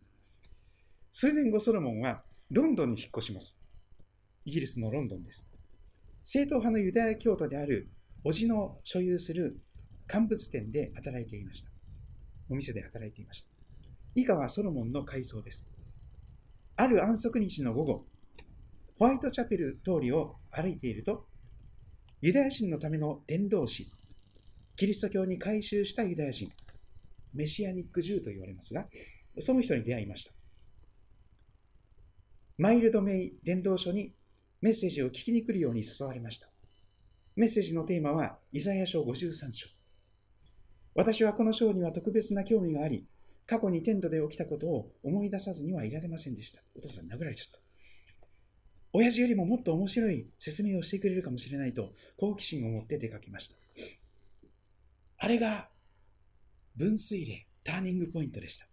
[1.12, 3.58] 数年後、ソロモンはロンドンに引っ越します。
[4.46, 5.46] イギリスのロンドンです。
[6.24, 7.90] 正統派のユダヤ教徒である
[8.24, 9.60] 叔父の所有する
[10.08, 11.70] 乾物店で働いていました。
[12.50, 13.50] お店で働いていました。
[14.16, 15.66] 以下はソロモンの改装です。
[16.82, 18.06] ある安息日の午後、
[18.98, 21.28] ホワイトチャペル通りを歩いていると、
[22.22, 23.92] ユダヤ人のための伝道師、
[24.78, 26.52] キリスト教に改宗したユダヤ人、
[27.36, 28.88] メシアニック・ジューと言われますが、
[29.42, 30.32] その人に出会いました。
[32.58, 34.16] マイルド・メイ伝道書に
[34.62, 36.50] メッセージを聞きに来るように誘われました。
[37.36, 39.68] メッセージのテーマは、イザヤ書53章。
[40.96, 43.06] 私はこの章には特別な興味があり、
[43.52, 46.62] 過去にテントで起きたことを思い出さずにはいられませんでした。
[46.74, 47.60] お父さん殴られちゃった。
[48.94, 53.58] 親父よりももっと面白い説明をしてくれるかもしれないと好奇心を持って出かけました。
[55.18, 55.68] あれが
[56.78, 58.70] 分水嶺、ターニングポイントでした。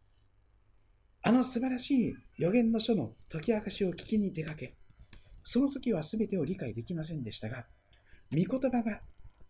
[1.22, 4.76] あの素晴らしい予言の書の解き明かしを聞きに出かけ、
[5.42, 7.66] その時は全てを理解できませんでしたが、
[8.30, 9.00] 御言葉が、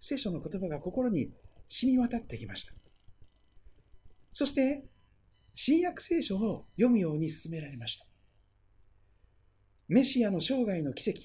[0.01, 1.29] 聖書の言葉が心に
[1.68, 2.72] 染み渡ってきました。
[4.33, 4.85] そして、
[5.61, 8.06] 新約聖書を読むように進められました。
[9.88, 11.18] メシアの生涯の奇跡、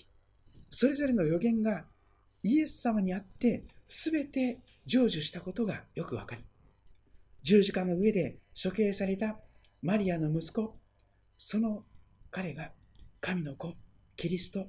[0.71, 1.85] それぞれの予言が
[2.41, 4.57] イエス様にあって、すべて
[4.87, 6.43] 成就したことがよくわかり、
[7.43, 9.37] 十字架の上で処刑された
[9.83, 10.79] マリアの息子、
[11.37, 11.83] その
[12.31, 12.71] 彼が
[13.21, 13.75] 神の子、
[14.17, 14.65] キリスト、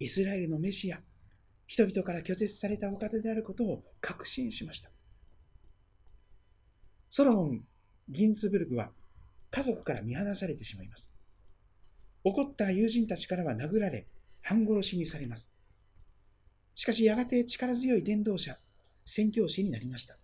[0.00, 0.98] イスラエルのメシア、
[1.68, 4.90] 人々から拒絶されたお方であることを確信しました。
[7.10, 7.60] ソロモン・
[8.08, 8.90] ギンスブルグは
[9.54, 11.08] 家族から見放されてしまいます。
[12.24, 14.08] 怒った友人たちからは殴られ、
[14.42, 15.48] 半殺しにされます。
[16.74, 18.58] しかしやがて力強い伝道者、
[19.06, 20.16] 宣教師になりました。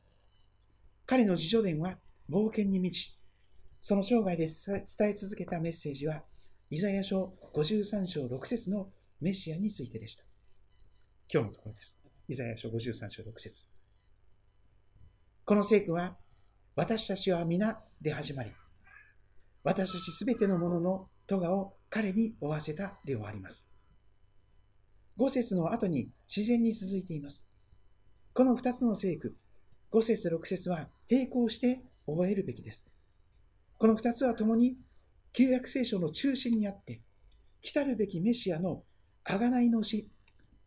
[1.07, 3.17] 彼の自叙伝は冒険に満ち、
[3.81, 6.25] その生涯で伝え続けたメッセージは、
[6.69, 10.25] イザヤ書53章6節のメシアについてでした。
[11.33, 11.97] 今日のところです。
[12.27, 13.67] イザヤ書53章6節
[15.45, 16.17] この聖句は、
[16.75, 18.51] 私たちは皆で始まり、
[19.63, 23.65] 私たちすべてのものの咎を彼に負わせたで終わります。
[25.19, 27.43] 5節の後に自然に続いています。
[28.33, 29.37] この2つの聖句、
[29.93, 32.87] 5節6節は並行して覚えるべきです。
[33.79, 34.77] この2つは共に
[35.33, 37.01] 旧約聖書の中心にあって、
[37.63, 38.83] 来たるべきメシアの
[39.25, 40.09] 贖いの死、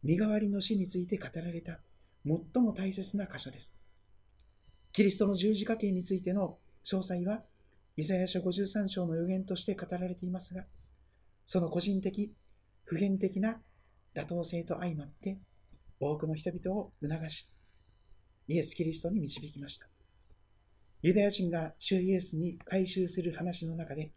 [0.03, 1.79] 身代わりの死について語られた
[2.25, 3.73] 最も大切な箇所です。
[4.91, 7.41] キリストの十字架形についての詳細は
[7.95, 10.65] イザヤ書53章の予言として語られていますが、
[11.45, 12.33] その個人的、
[12.85, 13.61] 普遍的な
[14.15, 15.37] 妥当性と相まって、
[15.99, 17.47] 多くの人々を促し、
[18.47, 19.87] イエス・キリストに導きました。
[21.03, 24.11] ユダヤ人が主イエスに改宗する話の中で、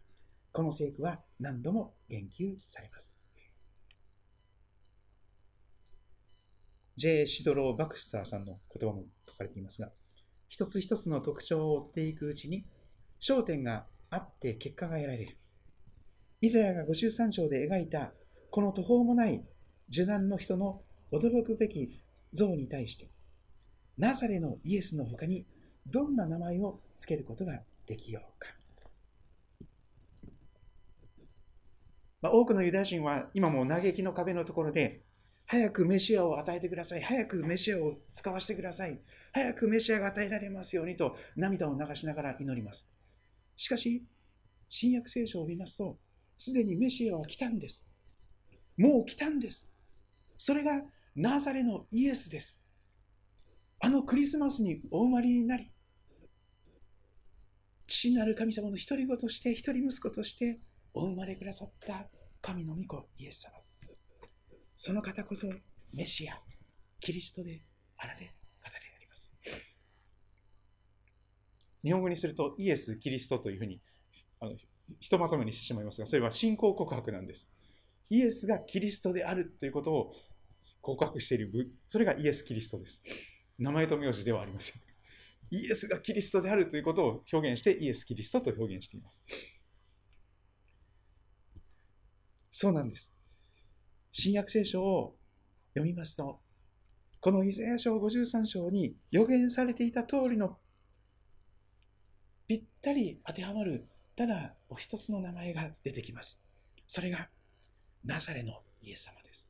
[0.53, 3.07] この聖句は何度も言及されます。
[6.95, 7.27] J.
[7.27, 9.91] シドロー・バクスターさんの言葉も書かれていますが、
[10.49, 12.65] 一つ一つの特徴を追っていくうちに、
[13.19, 15.37] 焦点があって結果が得られる。
[16.41, 18.13] イザヤが53章で描いた
[18.51, 19.43] この途方もない
[19.89, 21.99] 受難の人の驚くべき
[22.33, 23.09] 像に対して、
[23.97, 25.45] ナザレのイエスの他に
[25.87, 28.49] どんな名前を付けることができようか。
[32.21, 35.01] まあ、多くのユダヤ人は今も嘆きの壁のところで、
[35.45, 37.01] 早くメシアを与えてください。
[37.01, 38.99] 早くメシアを使わせてください。
[39.31, 42.89] 早くメシアが与えられますようにと涙を流しながら祈ります。
[43.57, 44.05] しかし、
[44.69, 45.97] 新約聖書を見ますと、
[46.37, 47.85] すでにメシアは来たんです。
[48.77, 49.67] もう来たんです。
[50.37, 50.83] それが
[51.15, 52.61] ナーザレのイエスです。
[53.79, 55.71] あのクリスマスにお生まれになり、
[57.87, 60.59] 父なる神様の一人子として、一人息子として
[60.93, 62.07] お生まれくださった
[62.41, 63.51] 神の御子、イエス様。
[64.75, 65.47] その方こそ
[65.93, 66.39] メシア、
[66.99, 67.63] キリストで
[67.97, 68.31] あられる
[68.61, 69.31] 方であります。
[71.87, 73.79] 日本語にするとイエス、キリストというふうに
[74.41, 74.55] あの
[74.99, 77.49] ひとまとめにしてしまいますが、それは信仰告白なんです。
[78.09, 80.13] イエスがキリストであるということを
[80.81, 83.01] 告白している、それがイエス・キリストです。
[83.57, 84.81] 名前と名字ではありません。
[85.49, 89.17] イエスがキリストであるということを表現してイエス・キリストと表現しています。
[92.51, 93.09] そうなんです。
[94.11, 95.15] 新約聖書を
[95.73, 96.41] 読みますと、
[97.21, 100.57] このイザヤ書53章に予言されていた通りの
[102.47, 103.85] ぴったり当てはまる、
[104.15, 106.39] ただお一つの名前が出てきます。
[106.87, 107.29] それが
[108.05, 109.45] ナザレのイエス様です。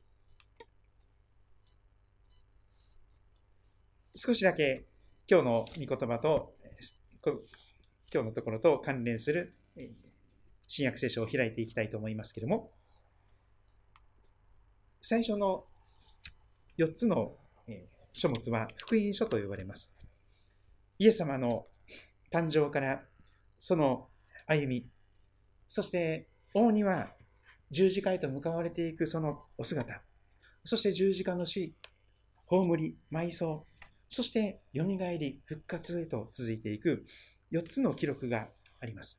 [4.16, 4.84] 少しだけ
[5.28, 6.54] 今日の御言葉と、
[8.12, 9.54] 今日のところと関連する
[10.66, 12.72] 新約聖書を開いていきたいと思いますけれども、
[15.02, 15.64] 最初の
[16.78, 17.36] 4つの
[18.12, 19.88] 書物は福音書と呼ばれます。
[20.98, 21.66] イエス様の
[22.32, 23.02] 誕生から
[23.60, 24.08] その
[24.46, 24.88] 歩み、
[25.66, 27.12] そして王には
[27.70, 30.02] 十字架へと向かわれていくそのお姿、
[30.64, 31.74] そして十字架の死、
[32.46, 33.66] 葬り、埋葬、
[34.08, 37.06] そして蘇り、復活へと続いていく
[37.52, 38.48] 4つの記録が
[38.80, 39.18] あります。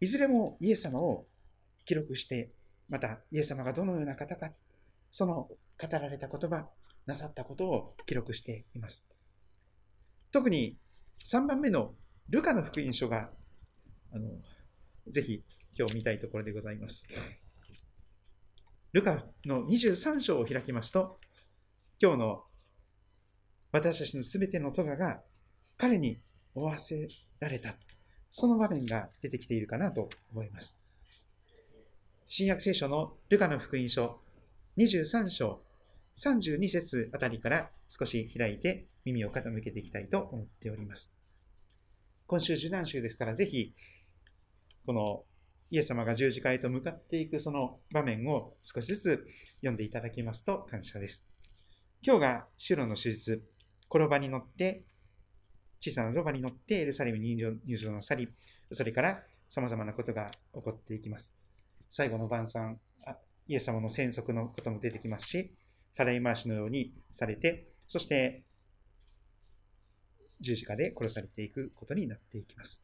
[0.00, 1.26] いずれもイエス様を
[1.84, 2.52] 記録して
[2.90, 4.50] また、イエス様がどのような方か、
[5.12, 5.48] その
[5.80, 6.68] 語られた言葉、
[7.06, 9.04] なさったことを記録しています。
[10.32, 10.76] 特に
[11.26, 11.94] 3番目の
[12.28, 13.30] ルカの福音書が、
[14.12, 14.28] あの
[15.08, 15.42] ぜひ
[15.78, 17.06] 今日見たいところでございます。
[18.92, 21.18] ルカの23章を開きますと、
[22.00, 22.42] 今日の
[23.72, 25.20] 私たちのすべての咎が
[25.76, 26.20] 彼に
[26.54, 27.06] 負わせ
[27.38, 27.74] られた。
[28.32, 30.74] その場面が出てきているかなと思います。
[32.28, 34.20] 新約聖書のルカの福音書
[34.76, 35.60] 23章
[36.16, 41.12] 32節あたりから少し開いて耳を傾けていきたいと思っております。
[42.26, 43.74] 今週受難週ですからぜひ
[44.86, 45.24] この
[45.70, 49.26] イエス様が十字架へと向かっていくその場面を少しずつ
[49.60, 51.28] 読んでいただきますと感謝です。
[52.02, 53.42] 今日がシュロの手術、
[53.88, 54.82] 転ばに乗って、
[55.80, 58.28] 小さなロバに乗ってエルサレムに入場なさり、
[58.72, 61.34] それから様々なことが起こっていきます。
[61.90, 62.80] 最後の晩餐、
[63.46, 65.54] イエス様の戦則のことも出てきますし、
[65.94, 68.42] たらい回しのようにされて、そして
[70.40, 72.80] 十字架で殺されていくことになっていきます。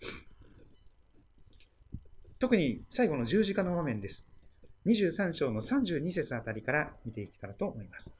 [2.39, 4.27] 特に最後の十字架の場面です。
[4.87, 8.13] 23章の32節あたりから見ていけたらと思います。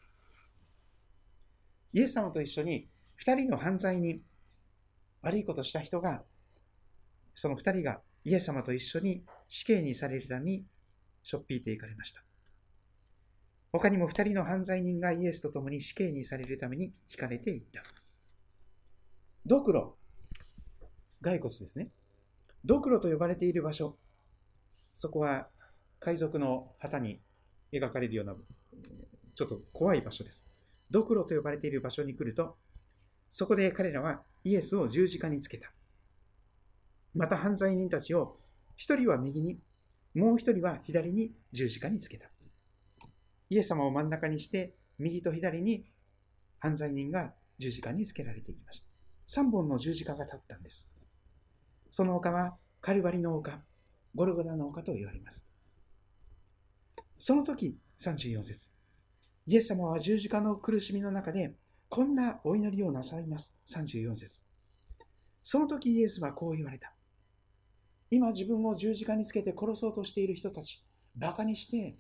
[1.93, 2.89] イエス様と一緒に
[3.25, 4.21] 2人の犯罪人、
[5.23, 6.23] 悪いことした人が、
[7.35, 10.65] その2人がイエス様と一緒に死刑にされるために
[11.23, 12.23] しょっぴいていかれました。
[13.73, 17.83] 他にも二人の犯罪人がイエスと共に死刑にされるために引かれていった。
[19.49, 19.97] ドクロ、
[21.23, 21.91] 骸骨ですね。
[22.65, 23.97] ドクロと呼ばれている場所、
[24.97, 25.47] そこは
[26.01, 27.21] 海賊の旗に
[27.73, 28.35] 描かれるような、
[29.37, 30.45] ちょっと怖い場所です。
[30.91, 32.57] ドクロと呼ばれている場所に来ると、
[33.31, 35.71] そこで彼らはイエスを十字架につけた。
[37.15, 38.41] また犯罪人たちを
[38.75, 39.61] 一人は右に、
[40.17, 42.29] もう一人は左に十字架につけた。
[43.49, 45.85] イエス様を真ん中にして、右と左に
[46.59, 48.86] 犯罪人が十字架につけられていきました。
[49.29, 50.87] 3本の十字架が立ったんです。
[51.91, 53.61] その丘はカルバリの丘、
[54.15, 55.45] ゴルゴダの丘と言われます。
[57.19, 58.71] その時、34節
[59.47, 61.55] イエス様は十字架の苦しみの中で、
[61.89, 63.55] こんなお祈りをなさいます。
[63.69, 64.41] 34節
[65.43, 66.93] その時イエスはこう言われた。
[68.11, 70.85] 今自分を十字架につけて殺そうとしている人たち、
[71.17, 71.97] 馬鹿にして、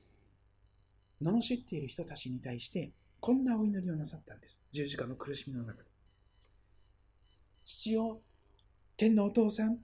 [1.22, 4.58] 罵っている人たちに対して、こんなお祈りをなさったんです。
[4.72, 5.95] 十字架の苦しみの中で。
[7.66, 8.22] 父よ、
[8.96, 9.78] 天のお父さん、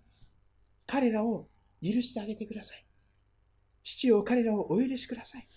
[0.87, 1.49] 彼らを
[1.83, 2.87] 許してあげてください。
[3.83, 5.49] 父よ、彼らをお許しください。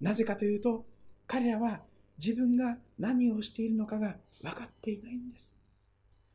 [0.00, 0.86] なぜかというと、
[1.26, 1.80] 彼らは
[2.18, 5.56] 自分が何をしているのかが分かっていないんです。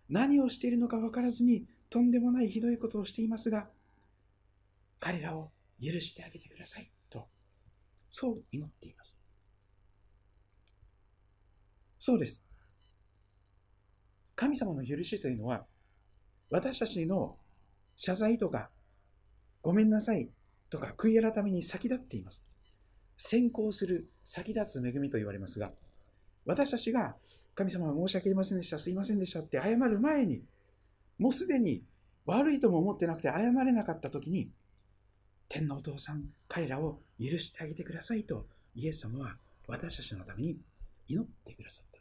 [0.09, 3.69] 何をしているのか分からずにとんでもないひどいことをしていますが、
[4.99, 7.27] 彼らを許してあげてくださいと、
[8.09, 9.15] そう祈っています。
[11.99, 12.44] そうです。
[14.35, 15.65] 神様の許しというのは、
[16.49, 17.37] 私たちの
[17.95, 18.69] 謝罪とか、
[19.61, 20.29] ごめんなさい
[20.69, 22.43] とか、悔い改めに先立っています。
[23.17, 25.71] 先行する先立つ恵みと言われますが、
[26.45, 27.15] 私たちが
[27.55, 30.43] 神様は申し訳ありませんでした、すいませんでしたって謝る前に、
[31.17, 31.83] もうすでに
[32.25, 34.51] 悪いとも思ってなくて謝れなかった時に、
[35.47, 40.57] 天のお父さん、彼らを許してあげてくださいと、イエス様は私たちのために
[41.07, 41.94] 祈ってくださった。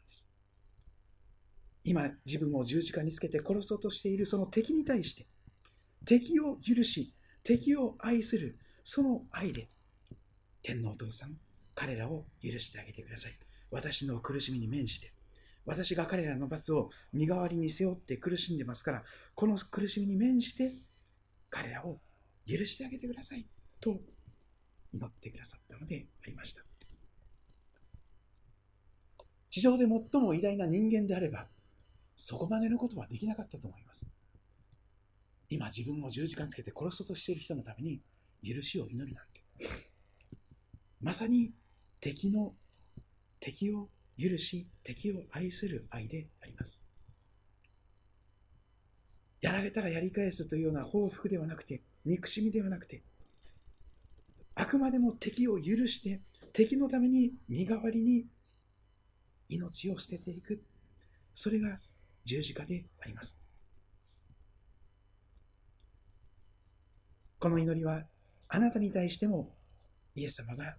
[1.85, 5.27] 今、自分を十字架につけて殺そうとしているその敵に対して、
[6.05, 7.13] 敵を許し、
[7.43, 9.69] 敵を愛する、その愛で、
[10.63, 11.37] 天のお父さん、
[11.75, 13.33] 彼らを許してあげてください。
[13.69, 15.13] 私の苦しみに免じて、
[15.63, 19.03] 私が彼らの罰を身代わりに背負って苦しんでますから、
[19.35, 20.73] この苦しみに免じて、
[21.51, 21.99] 彼らを
[22.47, 23.45] 許してあげてください。
[23.79, 23.99] と
[24.91, 26.63] 祈ってくださったのでありました。
[29.51, 31.47] 地上で最も偉大な人間であれば、
[32.15, 34.05] そこまでのことはできなかったと思います。
[35.49, 38.01] 今自分を十字架につけて殺そうとしている人のために
[38.43, 39.43] 許しを祈るなんて。
[41.01, 41.51] まさに
[42.01, 42.53] 敵の
[43.39, 46.81] 敵を許し、敵を愛する愛であります。
[49.41, 53.03] やられたらやり返すというような報復ではなくて、憎しみではなくて、
[54.55, 56.21] あくまでも敵を許して、
[56.53, 58.25] 敵のために身代わりに
[59.49, 60.63] 命を捨てていく。
[61.33, 61.79] それが
[62.25, 63.35] 十字架であります。
[67.39, 68.03] この祈りは、
[68.47, 69.55] あなたに対しても
[70.15, 70.75] イエス様が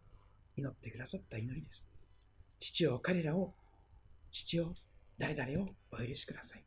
[0.56, 1.86] 祈ってくださった祈りです。
[2.58, 3.54] 父を彼らを、
[4.32, 4.74] 父を
[5.18, 6.64] 誰々をお許しください。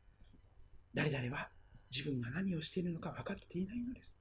[0.94, 1.50] 誰々は
[1.92, 4.18] 自分が何をしているのか分かっていないのです。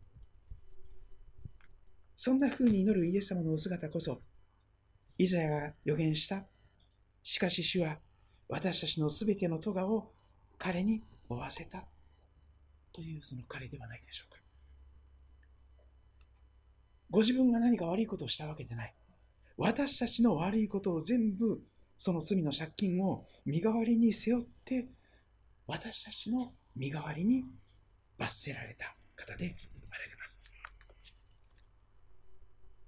[2.17, 4.21] そんな風に祈るイエス様のお姿こそ、
[5.19, 6.45] イザヤが予言した、
[7.23, 7.99] しかし主は
[8.49, 10.18] 私たちのすべての咎を
[10.59, 11.85] 彼に負わせた
[12.93, 14.39] というその彼ではないでしょうか。
[17.11, 18.95] ご自分が何か悪いことをしたわけでない。
[19.57, 21.61] 私たちの悪いことを全部、
[21.99, 24.89] その罪の借金を身代わりに背負って、
[25.67, 27.45] 私たちの身代わりに
[28.19, 29.57] 罰せられた方で
[29.91, 30.51] あられます。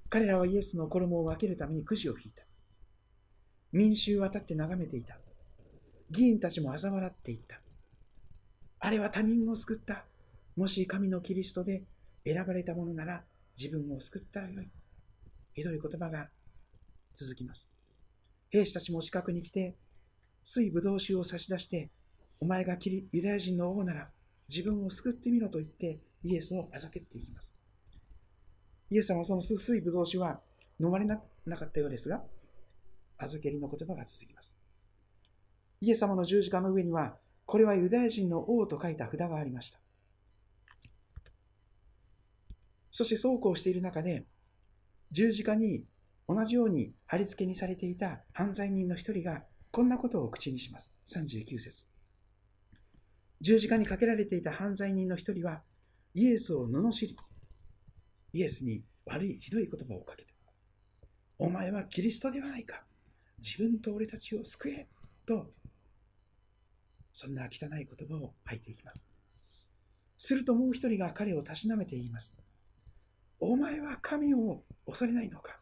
[0.09, 2.43] 彼らはイエスの衣を分けるためにくじを引いた。
[3.73, 5.19] 民衆は立って眺めていた。
[6.11, 7.61] 議員たちも嘲笑っていった。
[8.81, 10.05] あれは他人を救った。
[10.57, 11.85] もし神のキリストで
[12.25, 13.23] 選ばれたものなら
[13.57, 14.69] 自分を救ったらよい。
[15.55, 16.29] ひどい言葉が
[17.15, 17.69] 続きます。
[18.51, 19.77] 兵士たちも近くに来て、
[20.45, 21.91] 水ぶどう酒を差し出して、
[22.41, 24.09] お前がキリユダヤ人の王なら
[24.49, 27.55] 自分を救ってみろと言ってイエスをあざけっていきます。
[28.91, 30.41] イエス様はその水ぶどう酒は
[30.81, 31.19] 飲まれな
[31.57, 32.25] かったようですが、
[33.19, 34.50] あずけりの言葉が続きます。
[35.81, 37.17] イエス様の十字架の上には、
[37.47, 39.79] これはユダヤ人の王と書いた札がありました。
[42.91, 44.27] そしてそうこうしている中で、
[45.11, 45.85] 十字架に
[46.29, 50.93] 同じように貼り付けにされていた犯罪人の一人がこんなことを口にします。
[51.07, 51.85] 39節
[53.41, 55.63] 十字架にかけられていた犯罪人の一人は
[56.15, 57.17] イエスを罵り、
[58.33, 60.31] イエスに悪いひどい言葉をかけた。
[61.39, 62.85] お前はキリストではないか。
[63.39, 64.87] 自分と俺たちを救え。
[65.27, 65.51] と、
[67.13, 69.05] そんな汚い言葉を吐いていきます。
[70.19, 72.35] するともう一人が彼をたしなめて言います。
[73.41, 75.59] お前は神を恐れないのか？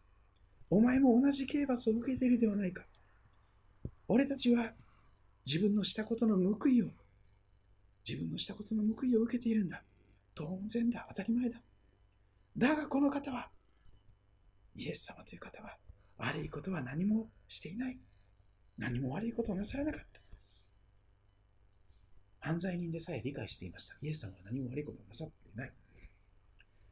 [0.71, 2.85] お前も同じ刑罰を受けているではないか？
[4.09, 4.73] 俺たちは
[5.47, 6.89] 自分のしたことの報いを、
[8.07, 9.83] 自分のしたことの報いを受けているんだ。
[10.35, 11.07] 当然だ。
[11.09, 11.59] 当たり前だ。
[12.57, 13.49] だがこの方は、
[14.77, 15.77] イエス様という方は、
[16.19, 17.99] 悪いことは何もしていない。
[18.77, 20.08] 何も悪いことをなさらなかった。
[22.49, 23.95] 犯罪人でさえ理解していました。
[24.01, 25.73] イエス様は何も悪いことをなさっていない。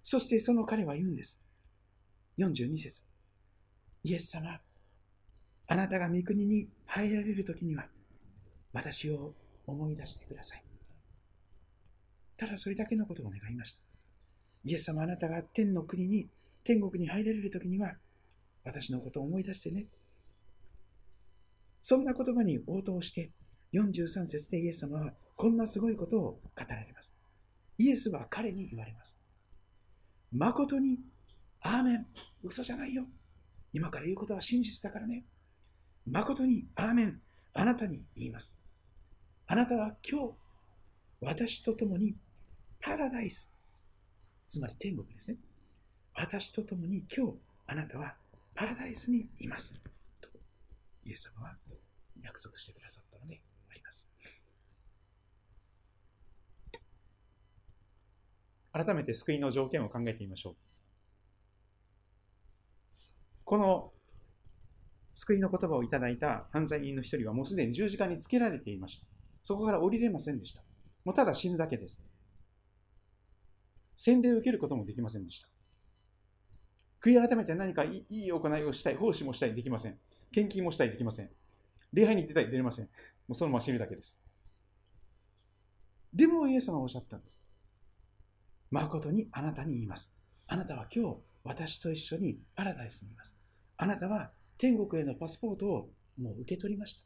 [0.03, 1.39] そしてその彼は言うんです。
[2.37, 3.05] 42節
[4.05, 4.61] イエス様、
[5.67, 7.87] あなたが御国に入られる時には、
[8.75, 9.33] 私を
[9.67, 10.63] 思い出してください。
[12.37, 13.79] ただそれだけのことを願いました。
[14.65, 16.29] イエス様、あなたが天の国に、
[16.65, 17.95] 天国に入られる時には、
[18.63, 19.87] 私のことを思い出してね。
[21.81, 23.31] そんな言葉に応答して、
[23.73, 27.13] 43節でイエス様はこんなすごいことを語られます。
[27.79, 29.19] イエスは彼に言われます。
[30.33, 30.99] 誠に、
[31.61, 32.07] アーメン、
[32.43, 33.05] 嘘じゃないよ。
[33.73, 35.25] 今から言うことは真実だからね。
[36.07, 37.21] 誠にアーメン、
[37.53, 38.57] あなたに言います。
[39.47, 40.35] あなたは今日、
[41.21, 42.17] 私と共に
[42.81, 43.53] パラダイス、
[44.49, 45.39] つまり天国ですね。
[46.15, 47.33] 私と共に今日、
[47.67, 48.15] あなたは
[48.55, 49.83] パラダイスにいます。
[50.21, 50.29] と、
[51.05, 51.57] イエス様は
[52.23, 54.09] 約束してくださったのであります。
[58.85, 60.57] 改めて救いの条件を考えてみましょう。
[63.45, 63.93] この
[65.15, 69.07] 救いの言葉をいただいた犯罪人の一人はもうすでに十字架につけられていました。
[69.43, 70.63] そこから降りれませんでした。
[71.05, 72.03] もうただ死ぬだけです。
[73.97, 75.49] 洗礼を受けることもできませんでした。
[77.03, 79.97] 悔い改めて何かいい行いをしたい、奉仕もしたい、できません。
[80.33, 81.31] 献金もしたい、できません。
[81.95, 82.85] 礼拝に出たい、出れません。
[82.85, 82.91] も
[83.31, 84.19] うそのまま死ぬだけです。
[86.13, 87.46] でもイエス様はおっしゃったんです。
[88.71, 90.13] 誠にあなたに言います。
[90.49, 93.37] あなたは今日、私と一緒にパラダイスにいます。
[93.77, 97.03] あなたは天国へのパスポートをもう受け取りました。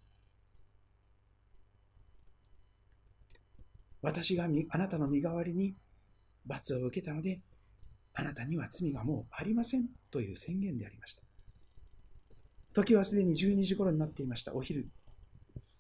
[4.03, 5.75] 私があなたの身代わりに
[6.47, 7.41] 罰を受けたので、
[8.15, 11.23] あなたには罪がもうありませんという宣言でありました。
[12.73, 14.89] 時はすでに12時頃になっていました、お昼。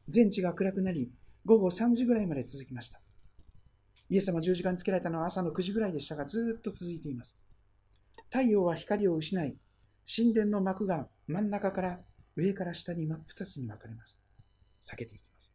[0.09, 1.11] 全地が暗くなり、
[1.47, 3.01] 午後3時ぐらいまで続きました。
[4.11, 7.39] イエス様十字架につけられたのは朝の9時ぐらいでしたが、ずっと続いています。
[8.29, 9.57] 太陽は光を失い、
[10.15, 12.01] 神殿の幕が真ん中から
[12.37, 14.19] 上から下に真っ二つに分かれます。
[14.83, 15.53] 避けていきます。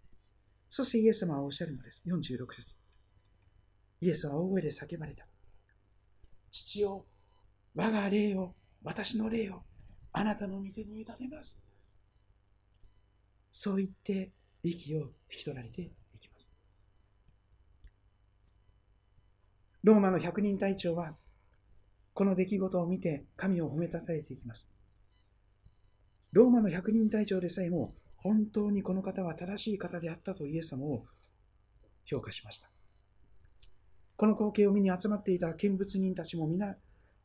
[0.69, 2.01] そしてイエス様はおっしゃるのです。
[2.07, 2.75] 46節
[4.01, 5.27] イエスは大声で叫ばれた。
[6.51, 7.05] 父よ、
[7.75, 9.63] 我が霊を、私の霊を、
[10.13, 11.59] あなたの御手に委ねます。
[13.51, 14.31] そう言って
[14.63, 14.99] 息を
[15.31, 15.89] 引き取られてい
[16.19, 16.51] きます。
[19.85, 21.13] ローマの百人隊長は、
[22.15, 24.67] この出来事を見て神を褒めたたえていきます。
[26.31, 31.05] ローマの百人隊長でさえも、本当にこの方は正しい方であったとイエス様を
[32.03, 32.67] 評価しました。
[34.17, 36.75] この光景を見に集まっていた見物人たちも皆、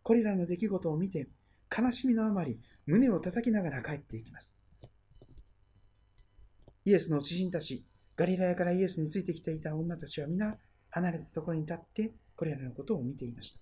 [0.03, 1.29] これらの出来事を見て、
[1.75, 4.55] 悲しみのあまり、胸を叩きながら帰っていきます。
[6.85, 7.87] イエスの知人たち、
[8.17, 10.59] ガリラヤからイエスについてきていた女たちは皆、
[10.91, 13.61] 離れたところに立って、これらのことを見ていました。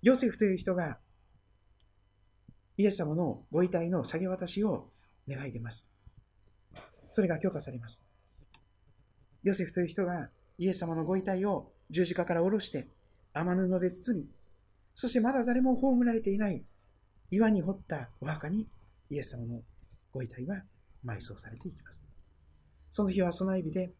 [0.00, 0.96] ヨセフという人が、
[2.78, 4.88] イエス様のご遺体の下げ渡しを
[5.28, 5.86] 願い出ます。
[7.10, 8.02] それが許可されます。
[9.42, 12.88] ヨセフという人がイエス様のご遺体を十字架から下ろして
[13.34, 14.26] 雨布で包み、
[14.94, 16.64] そしてまだ誰も葬られていない
[17.30, 18.66] 岩に掘ったお墓に
[19.10, 19.60] イエス様の
[20.14, 20.62] ご遺体は
[21.04, 22.00] 埋葬されていきます。
[22.90, 23.92] その日は備え日で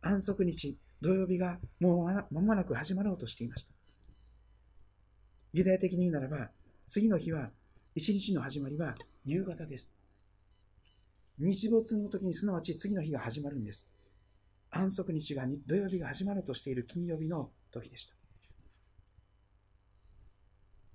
[0.00, 3.72] 安息日、土曜日がもう間もなく始まろうとしていました。
[5.52, 6.50] ユダヤ的に言うならば、
[6.86, 7.50] 次の日は、
[7.94, 8.94] 一日の始まりは
[9.24, 9.90] 夕方です。
[11.38, 13.86] 日没の時にすなわち次の日が始まるんです。
[14.70, 18.14] 安息日が土曜日が始まろうとしている金曜日の時でした。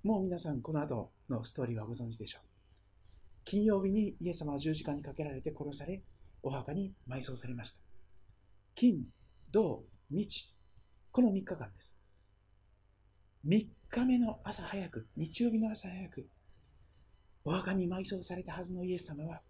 [0.04, 2.42] もう皆さん、この後のストーリーはご存知でしょう。
[3.44, 6.02] 金曜日にイエス様は十字架にかけられて殺され、
[6.42, 7.78] お墓に埋葬されました。
[8.76, 9.04] 金、
[9.50, 10.54] 土、日、
[11.10, 11.96] この3日間です。
[13.46, 16.28] 3日目の朝早く、日曜日の朝早く、
[17.44, 19.42] お墓に埋葬されたはずのイエス様は、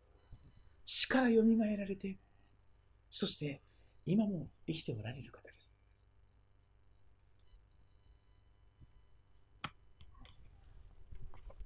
[0.87, 2.17] 死からよみがえられて、
[3.11, 3.61] そして
[4.07, 5.73] 今も生きておられる方です。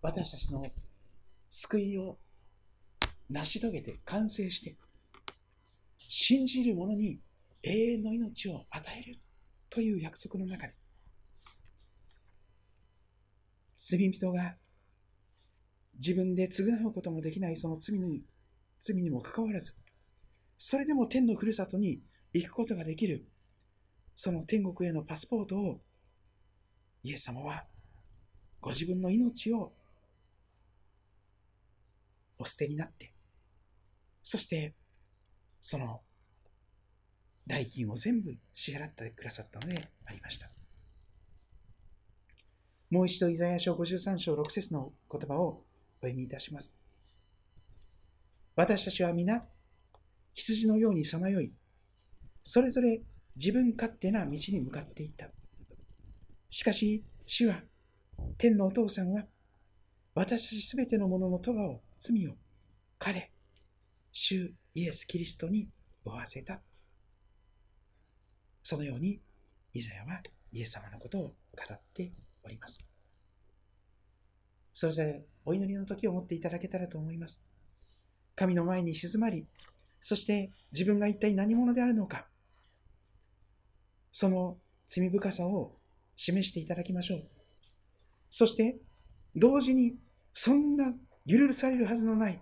[0.02, 0.66] 私たちの
[1.50, 2.18] 救いを
[3.28, 4.76] 成し遂げて完成して、
[5.98, 7.20] 信じる者に
[7.62, 9.18] 永遠の命を与える
[9.68, 10.74] という約束の中で、
[13.76, 14.56] 罪人が
[15.94, 18.22] 自分で償うこともできないその罪に
[18.80, 19.74] 罪にもかかわらず、
[20.58, 22.00] それでも天のふるさとに
[22.32, 23.26] 行くことができる、
[24.16, 25.80] その天国へのパスポートを、
[27.02, 27.64] イエス様は
[28.60, 29.72] ご自分の命を
[32.38, 33.12] お捨てになって、
[34.22, 34.74] そして
[35.60, 36.00] その
[37.50, 40.48] 代金を全部支払ってくださったのでありました。
[42.90, 45.64] もう一度、イザヤ書53章6節の言葉を
[46.00, 46.76] お読みいたします。
[48.54, 49.42] 私たちは皆、
[50.34, 51.52] 羊のようにさまよい、
[52.44, 53.02] それぞれ
[53.36, 55.30] 自分勝手な道に向かっていった。
[56.50, 57.62] しかし、主は、
[58.38, 59.24] 天のお父さんは、
[60.14, 62.36] 私たちすべてのものの咎を、罪を、
[62.98, 63.32] 彼、
[64.12, 65.68] 主イエス・キリストに
[66.04, 66.60] 負わせた。
[68.62, 69.20] そのように、
[69.72, 70.20] イザヤは
[70.52, 71.32] イエス様のことを語
[71.72, 72.78] っております。
[74.72, 77.40] それぞれお祈りの時を持っていただけたらと思います。
[78.36, 79.46] 神の前に静まり、
[80.00, 82.26] そして自分が一体何者であるのか、
[84.12, 84.56] その
[84.88, 85.76] 罪深さを
[86.16, 87.24] 示していただきましょう。
[88.30, 88.78] そして、
[89.36, 89.94] 同時に、
[90.32, 90.92] そんな
[91.26, 92.40] 許されるはずのない、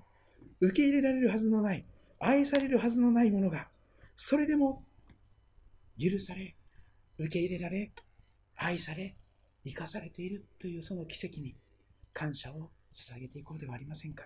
[0.60, 1.84] 受け入れられるはずのない、
[2.20, 3.68] 愛されるはずのないものが、
[4.16, 4.84] それでも
[5.98, 6.54] 許され、
[7.18, 7.92] 受け入れられ、
[8.56, 9.16] 愛され、
[9.64, 11.56] 生かされているというその奇跡に
[12.14, 14.24] 感謝を捧げていこうではありませんか。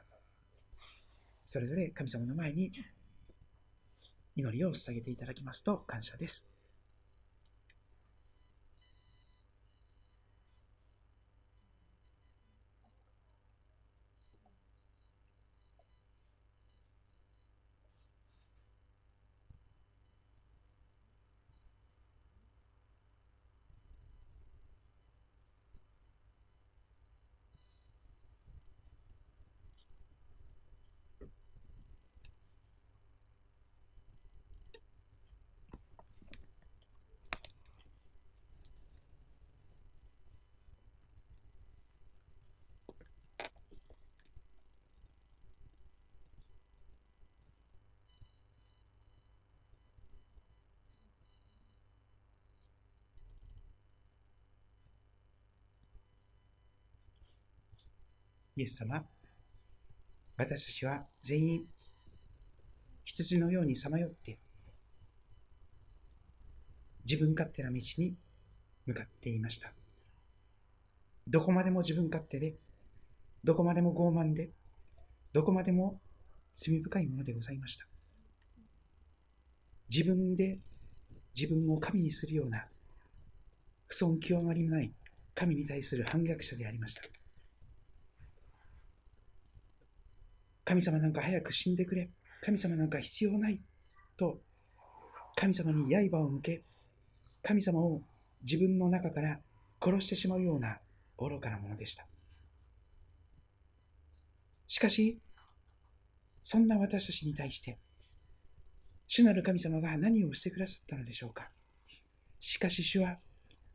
[1.46, 2.72] それぞれ神様の前に
[4.36, 6.51] 祈りを捧げていただきますと感謝です。
[58.54, 59.02] イエス様、
[60.36, 61.64] 私たちは全員、
[63.06, 64.38] 羊のようにさまよって、
[67.06, 68.14] 自分勝手な道に
[68.84, 69.72] 向かっていました。
[71.26, 72.54] どこまでも自分勝手で、
[73.42, 74.50] どこまでも傲慢で、
[75.32, 75.98] どこまでも
[76.52, 77.86] 罪深いものでございました。
[79.88, 80.58] 自分で
[81.34, 82.66] 自分を神にするような、
[83.86, 84.92] 不尊極まりのない
[85.34, 87.21] 神に対する反逆者でありました。
[90.64, 92.10] 神様なんか早く死んでくれ。
[92.44, 93.60] 神様なんか必要ない。
[94.16, 94.40] と、
[95.36, 96.62] 神様に刃を向け、
[97.42, 98.02] 神様を
[98.42, 99.40] 自分の中から
[99.80, 100.78] 殺してしまうような
[101.18, 102.06] 愚かなものでした。
[104.66, 105.20] しかし、
[106.44, 107.78] そんな私たちに対して、
[109.08, 111.50] 主なる神様が何をしてくださったのでしょうか。
[112.40, 113.18] しかし主は、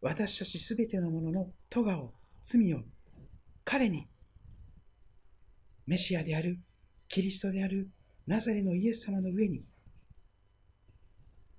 [0.02, 2.14] 私たちすべてのものの咎を、
[2.44, 2.84] 罪を、
[3.64, 4.08] 彼に、
[5.86, 6.60] メシアである
[7.10, 7.90] キリストである
[8.26, 9.62] ナザレのイエス様の上に、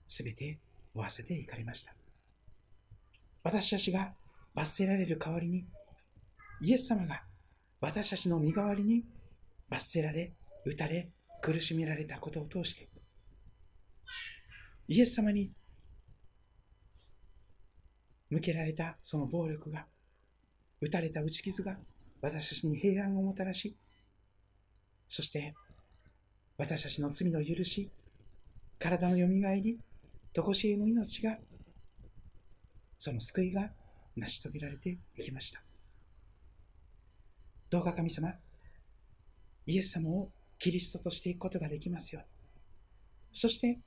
[0.07, 0.59] すべて
[0.94, 1.94] 負わせていかれました。
[3.42, 4.12] 私たちが
[4.55, 5.66] 罰せられる代わりに、
[6.61, 7.22] イエス様が
[7.80, 9.05] 私たちの身代わりに
[9.68, 10.34] 罰せられ、
[10.64, 11.11] 打たれ、
[11.41, 12.88] 苦しめられたことを通して、
[14.88, 15.53] イエス様に
[18.30, 19.87] 向けられたその暴力が、
[20.80, 21.79] 打たれた打ち傷が
[22.20, 23.76] 私たちに平安をもたらし、
[25.09, 25.55] そして
[26.59, 27.89] 私たちの罪の許し、
[28.80, 29.79] 体のよみがえり、
[30.33, 31.39] とこしえの命が、
[32.99, 33.71] その救いが
[34.17, 35.63] 成し遂げられていきました。
[37.71, 38.35] どうか神様、
[39.67, 42.29] イエス様をキリストとしていくことができますように。
[43.33, 43.79] そして、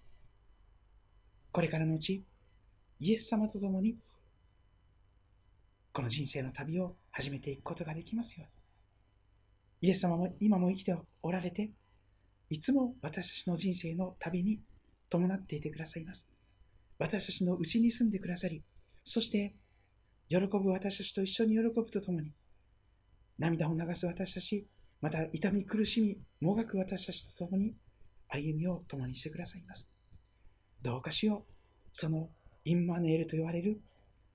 [1.52, 2.24] これからのうち、
[3.02, 3.98] イエス様と共に、
[5.92, 8.61] この人生の旅を始めていくことができますように。
[9.82, 11.72] イエス様も今も生きておられて、
[12.50, 14.60] いつも私たちの人生の旅に
[15.10, 16.28] 伴っていてくださいます。
[17.00, 18.64] 私たちのうちに住んでくださり、
[19.04, 19.56] そして、
[20.30, 22.32] 喜ぶ私たちと一緒に喜ぶとともに、
[23.40, 24.68] 涙を流す私たち、
[25.02, 27.74] また痛み苦しみ、もがく私たちと共に
[28.30, 29.88] 歩みを共にしてくださいます。
[30.84, 31.52] どうかしよう、
[31.94, 32.30] その
[32.66, 33.82] インマネールと言われる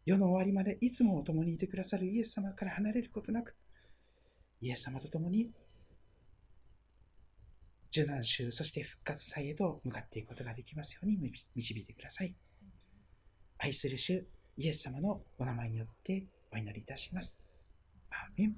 [0.05, 3.55] 世の終わりまでいつも共にいてくださるイエス様から離れることなく、
[4.61, 5.51] イエス様と共に
[7.91, 11.16] 受難週、そして復活祭へと向かっていくことができますように
[11.55, 12.35] 導いてください。
[13.59, 14.27] 愛する主、
[14.59, 17.39] イエス様のお名前によってお祈りいたします。
[18.11, 18.57] アーメン